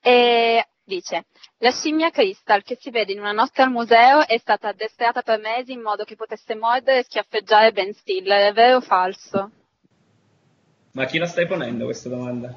[0.01, 1.27] E dice:
[1.59, 5.39] La scimmia Crystal che si vede in una notte al museo è stata addestrata per
[5.39, 8.51] mesi in modo che potesse mordere e schiaffeggiare Ben Stiller.
[8.51, 9.51] È vero o falso?
[10.97, 12.57] Ma a chi la stai ponendo questa domanda?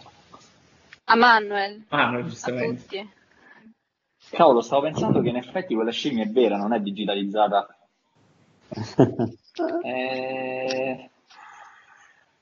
[1.03, 1.83] A Manuel.
[1.89, 2.81] Ah, no, A giustamente.
[2.83, 3.13] tutti.
[4.29, 7.67] Cavolo, stavo pensando che in effetti quella scimmia è vera, non è digitalizzata.
[9.83, 11.09] Eh...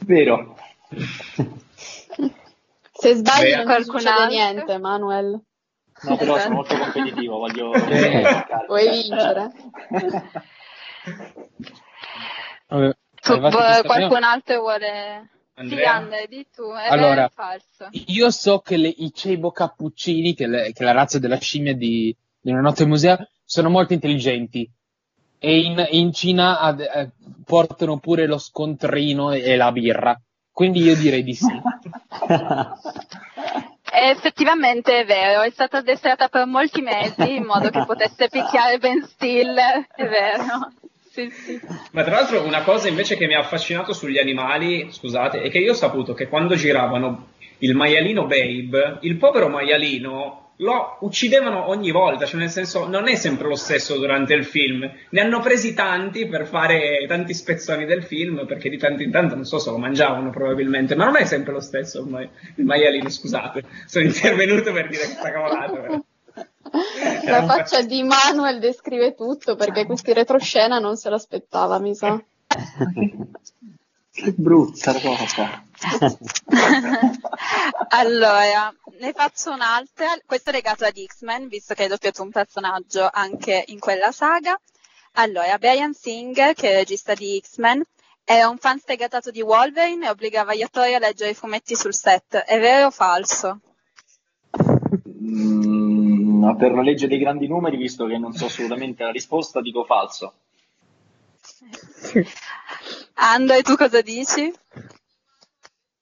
[0.05, 0.55] Vero.
[2.91, 3.55] Se sbagli Beh.
[3.55, 4.35] non Qualcun succede altro?
[4.35, 5.41] niente, Manuel.
[6.03, 7.71] No, però sono molto competitivo, voglio...
[8.67, 9.51] Vuoi vincere?
[12.67, 15.29] Vabbè, questa qualcun altro vuole...
[15.57, 15.93] Sì, Andrea?
[15.95, 17.87] Andrea, di tu, è Allora, vero o falso?
[18.07, 21.73] Io so che le- i ceibo cappuccini, che, le- che è la razza della scimmia
[21.75, 24.69] di, di una notte musea, sono molto intelligenti.
[25.39, 27.09] E in, in Cina ad- eh,
[27.43, 30.19] portano pure lo scontrino e, e la birra.
[30.51, 31.45] Quindi io direi di sì.
[33.89, 39.03] Effettivamente è vero, è stata addestrata per molti mesi in modo che potesse picchiare Ben
[39.07, 40.71] Stiller, è vero.
[41.91, 45.59] Ma tra l'altro una cosa invece che mi ha affascinato sugli animali, scusate, è che
[45.59, 51.91] io ho saputo che quando giravano il maialino Babe, il povero maialino lo uccidevano ogni
[51.91, 55.73] volta, cioè nel senso non è sempre lo stesso durante il film, ne hanno presi
[55.73, 59.69] tanti per fare tanti spezzoni del film, perché di tanto in tanto non so se
[59.69, 61.99] lo mangiavano probabilmente, ma non è sempre lo stesso
[62.55, 65.71] il maialino, scusate, sono intervenuto per dire questa cavolata.
[65.71, 66.03] però.
[67.25, 72.21] La faccia di Manuel descrive tutto perché questi retroscena non se l'aspettava, mi sa.
[74.11, 75.63] Che brutta cosa.
[77.89, 83.07] Allora, ne faccio un'altra, questo è legato ad X-Men, visto che hai doppiato un personaggio
[83.11, 84.59] anche in quella saga.
[85.13, 87.83] Allora, Brian Singh, che è il regista di X-Men,
[88.23, 91.93] era un fan sfegatato di Wolverine e obbligava gli attori a leggere i fumetti sul
[91.93, 92.35] set.
[92.35, 93.59] È vero o falso?
[95.21, 95.86] Mm,
[96.57, 100.33] per la legge dei grandi numeri, visto che non so assolutamente la risposta, dico falso.
[103.15, 104.53] Ando, e tu cosa dici?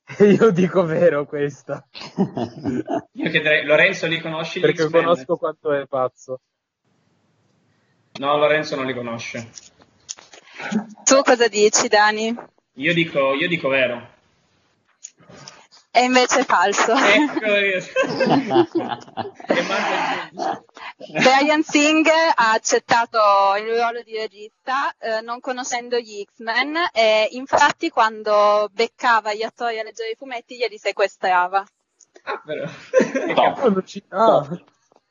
[0.19, 1.87] io dico vero questa.
[3.13, 4.59] Io chiederei, Lorenzo li conosci?
[4.59, 5.03] Perché X-Men?
[5.03, 6.41] conosco quanto è pazzo.
[8.19, 9.49] No, Lorenzo non li conosce.
[11.03, 12.35] Tu cosa dici, Dani?
[12.73, 14.13] Io dico, io dico vero.
[15.95, 16.93] E invece è falso.
[16.93, 17.79] Ecco io.
[20.97, 23.17] Brian Singh ha accettato
[23.57, 29.79] il ruolo di regista eh, non conoscendo gli X-Men e infatti quando beccava gli attori
[29.79, 31.65] a leggere i fumetti glieli sequestrava.
[32.23, 32.65] Ah, però.
[34.09, 34.49] Ah,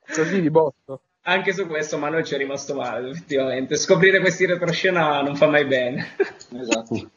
[0.07, 1.01] così di botto.
[1.23, 3.77] Anche su questo Manuel ci è rimasto male, effettivamente.
[3.77, 6.15] Scoprire questi retroscena non fa mai bene.
[6.53, 7.11] Esatto.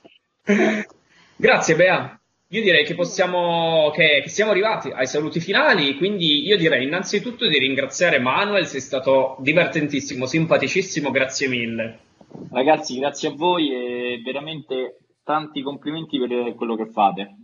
[1.35, 2.17] Grazie, Bea.
[2.51, 7.45] Io direi che possiamo, che, che siamo arrivati ai saluti finali, quindi io direi innanzitutto
[7.45, 11.99] di ringraziare Manuel, sei stato divertentissimo, simpaticissimo, grazie mille.
[12.49, 17.35] Ragazzi, grazie a voi e veramente tanti complimenti per quello che fate.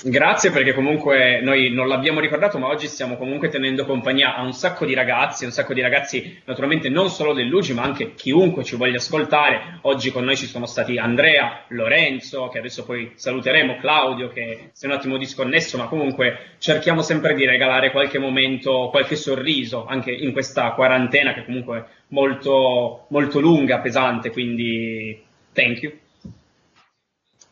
[0.00, 4.52] Grazie perché comunque noi non l'abbiamo ricordato, ma oggi stiamo comunque tenendo compagnia a un
[4.52, 8.76] sacco di ragazzi, un sacco di ragazzi naturalmente non solo dell'Ugi, ma anche chiunque ci
[8.76, 9.80] voglia ascoltare.
[9.82, 14.84] Oggi con noi ci sono stati Andrea, Lorenzo, che adesso poi saluteremo, Claudio, che si
[14.84, 20.12] è un attimo disconnesso, ma comunque cerchiamo sempre di regalare qualche momento, qualche sorriso, anche
[20.12, 25.20] in questa quarantena che comunque è molto, molto lunga, pesante, quindi
[25.52, 25.92] thank you.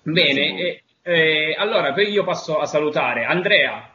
[0.03, 3.95] Bene, eh, allora poi io passo a salutare Andrea.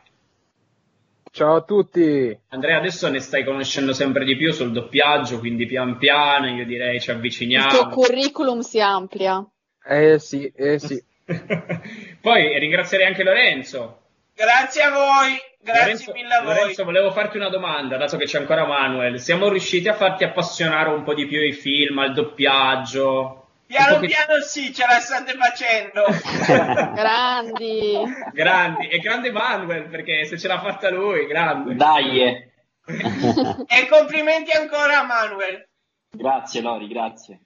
[1.30, 2.38] Ciao a tutti.
[2.50, 7.00] Andrea, adesso ne stai conoscendo sempre di più sul doppiaggio, quindi pian piano io direi
[7.00, 7.90] ci Il tuo avviciniamo.
[7.90, 9.46] curriculum si amplia.
[9.84, 11.04] Eh sì, eh sì.
[12.22, 14.00] Poi ringrazierei anche Lorenzo.
[14.34, 16.56] Grazie a voi, grazie Lorenzo, mille a voi.
[16.56, 19.20] Lorenzo, volevo farti una domanda, dato che c'è ancora Manuel.
[19.20, 23.41] Siamo riusciti a farti appassionare un po' di più ai film, al doppiaggio?
[23.72, 26.04] Piano Un po' che- piano sì, ce la state facendo.
[26.94, 27.94] Grandi.
[28.34, 31.76] Grandi, e grande Manuel, perché se ce l'ha fatta lui, grande.
[31.76, 32.50] Dai, eh.
[32.86, 35.68] e complimenti ancora a Manuel.
[36.10, 37.40] grazie Lori, grazie.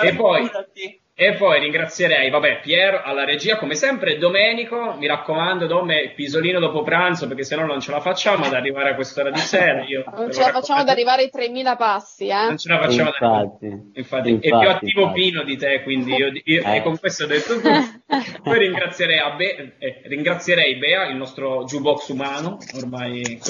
[0.00, 1.00] E poi, Figurati.
[1.20, 6.84] E poi ringrazierei, vabbè, Pier alla regia come sempre, Domenico, mi raccomando, Domme, pisolino dopo
[6.84, 9.82] pranzo perché sennò non ce la facciamo ad arrivare a quest'ora di sera.
[9.88, 12.34] Io Non ce la facciamo ad arrivare ai 3.000 passi, eh?
[12.44, 13.44] Non ce la facciamo ad arrivare.
[13.94, 15.20] Infatti, Infatti, è infatti, più attivo infatti.
[15.20, 16.76] Pino di te, quindi io, io- Eh.
[16.76, 17.68] e con questo ho detto tutto.
[18.44, 23.40] Poi ringrazierei, a Be- eh, ringrazierei Bea, il nostro jukebox umano, ormai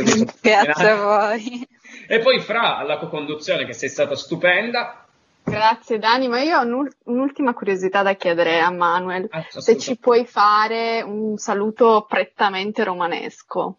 [0.41, 1.69] Grazie a voi.
[2.09, 5.03] E poi Fra alla co-conduzione che sei stata stupenda.
[5.49, 9.27] Grazie Dani, ma io ho un'ul- un'ultima curiosità da chiedere a Manuel.
[9.31, 13.79] Ah, Se ci puoi fare un saluto prettamente romanesco.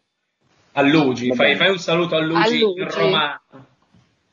[0.73, 2.81] A Luigi, fai, fai un saluto a Luigi, A Luigi.
[2.81, 3.41] in romano.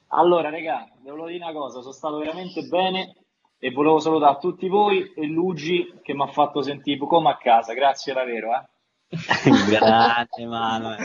[0.08, 3.16] Allora, raga, devo dire una cosa, sono stato veramente bene
[3.58, 7.72] e volevo salutare tutti voi e Luigi che mi ha fatto sentire come a casa,
[7.74, 8.64] grazie davvero, eh.
[9.68, 10.96] Grande Manuel.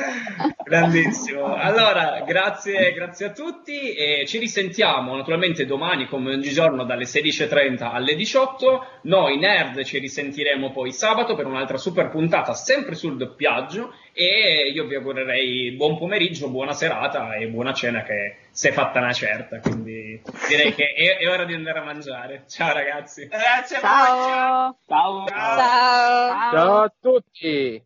[0.64, 1.54] Grandissimo.
[1.54, 7.84] Allora, grazie, grazie a tutti e ci risentiamo naturalmente domani come ogni giorno dalle 16.30
[7.84, 8.86] alle 18.
[9.04, 14.86] Noi nerd ci risentiremo poi sabato per un'altra super puntata sempre sul doppiaggio e io
[14.86, 19.59] vi augurerei buon pomeriggio, buona serata e buona cena che si è fatta una certa,
[19.59, 22.43] quindi direi che è, è ora di andare a mangiare.
[22.47, 23.28] Ciao ragazzi.
[23.28, 23.39] Voi.
[23.80, 24.78] Ciao.
[24.88, 25.26] Ciao.
[25.28, 26.51] Ciao.
[26.51, 27.84] Ciao a tutti!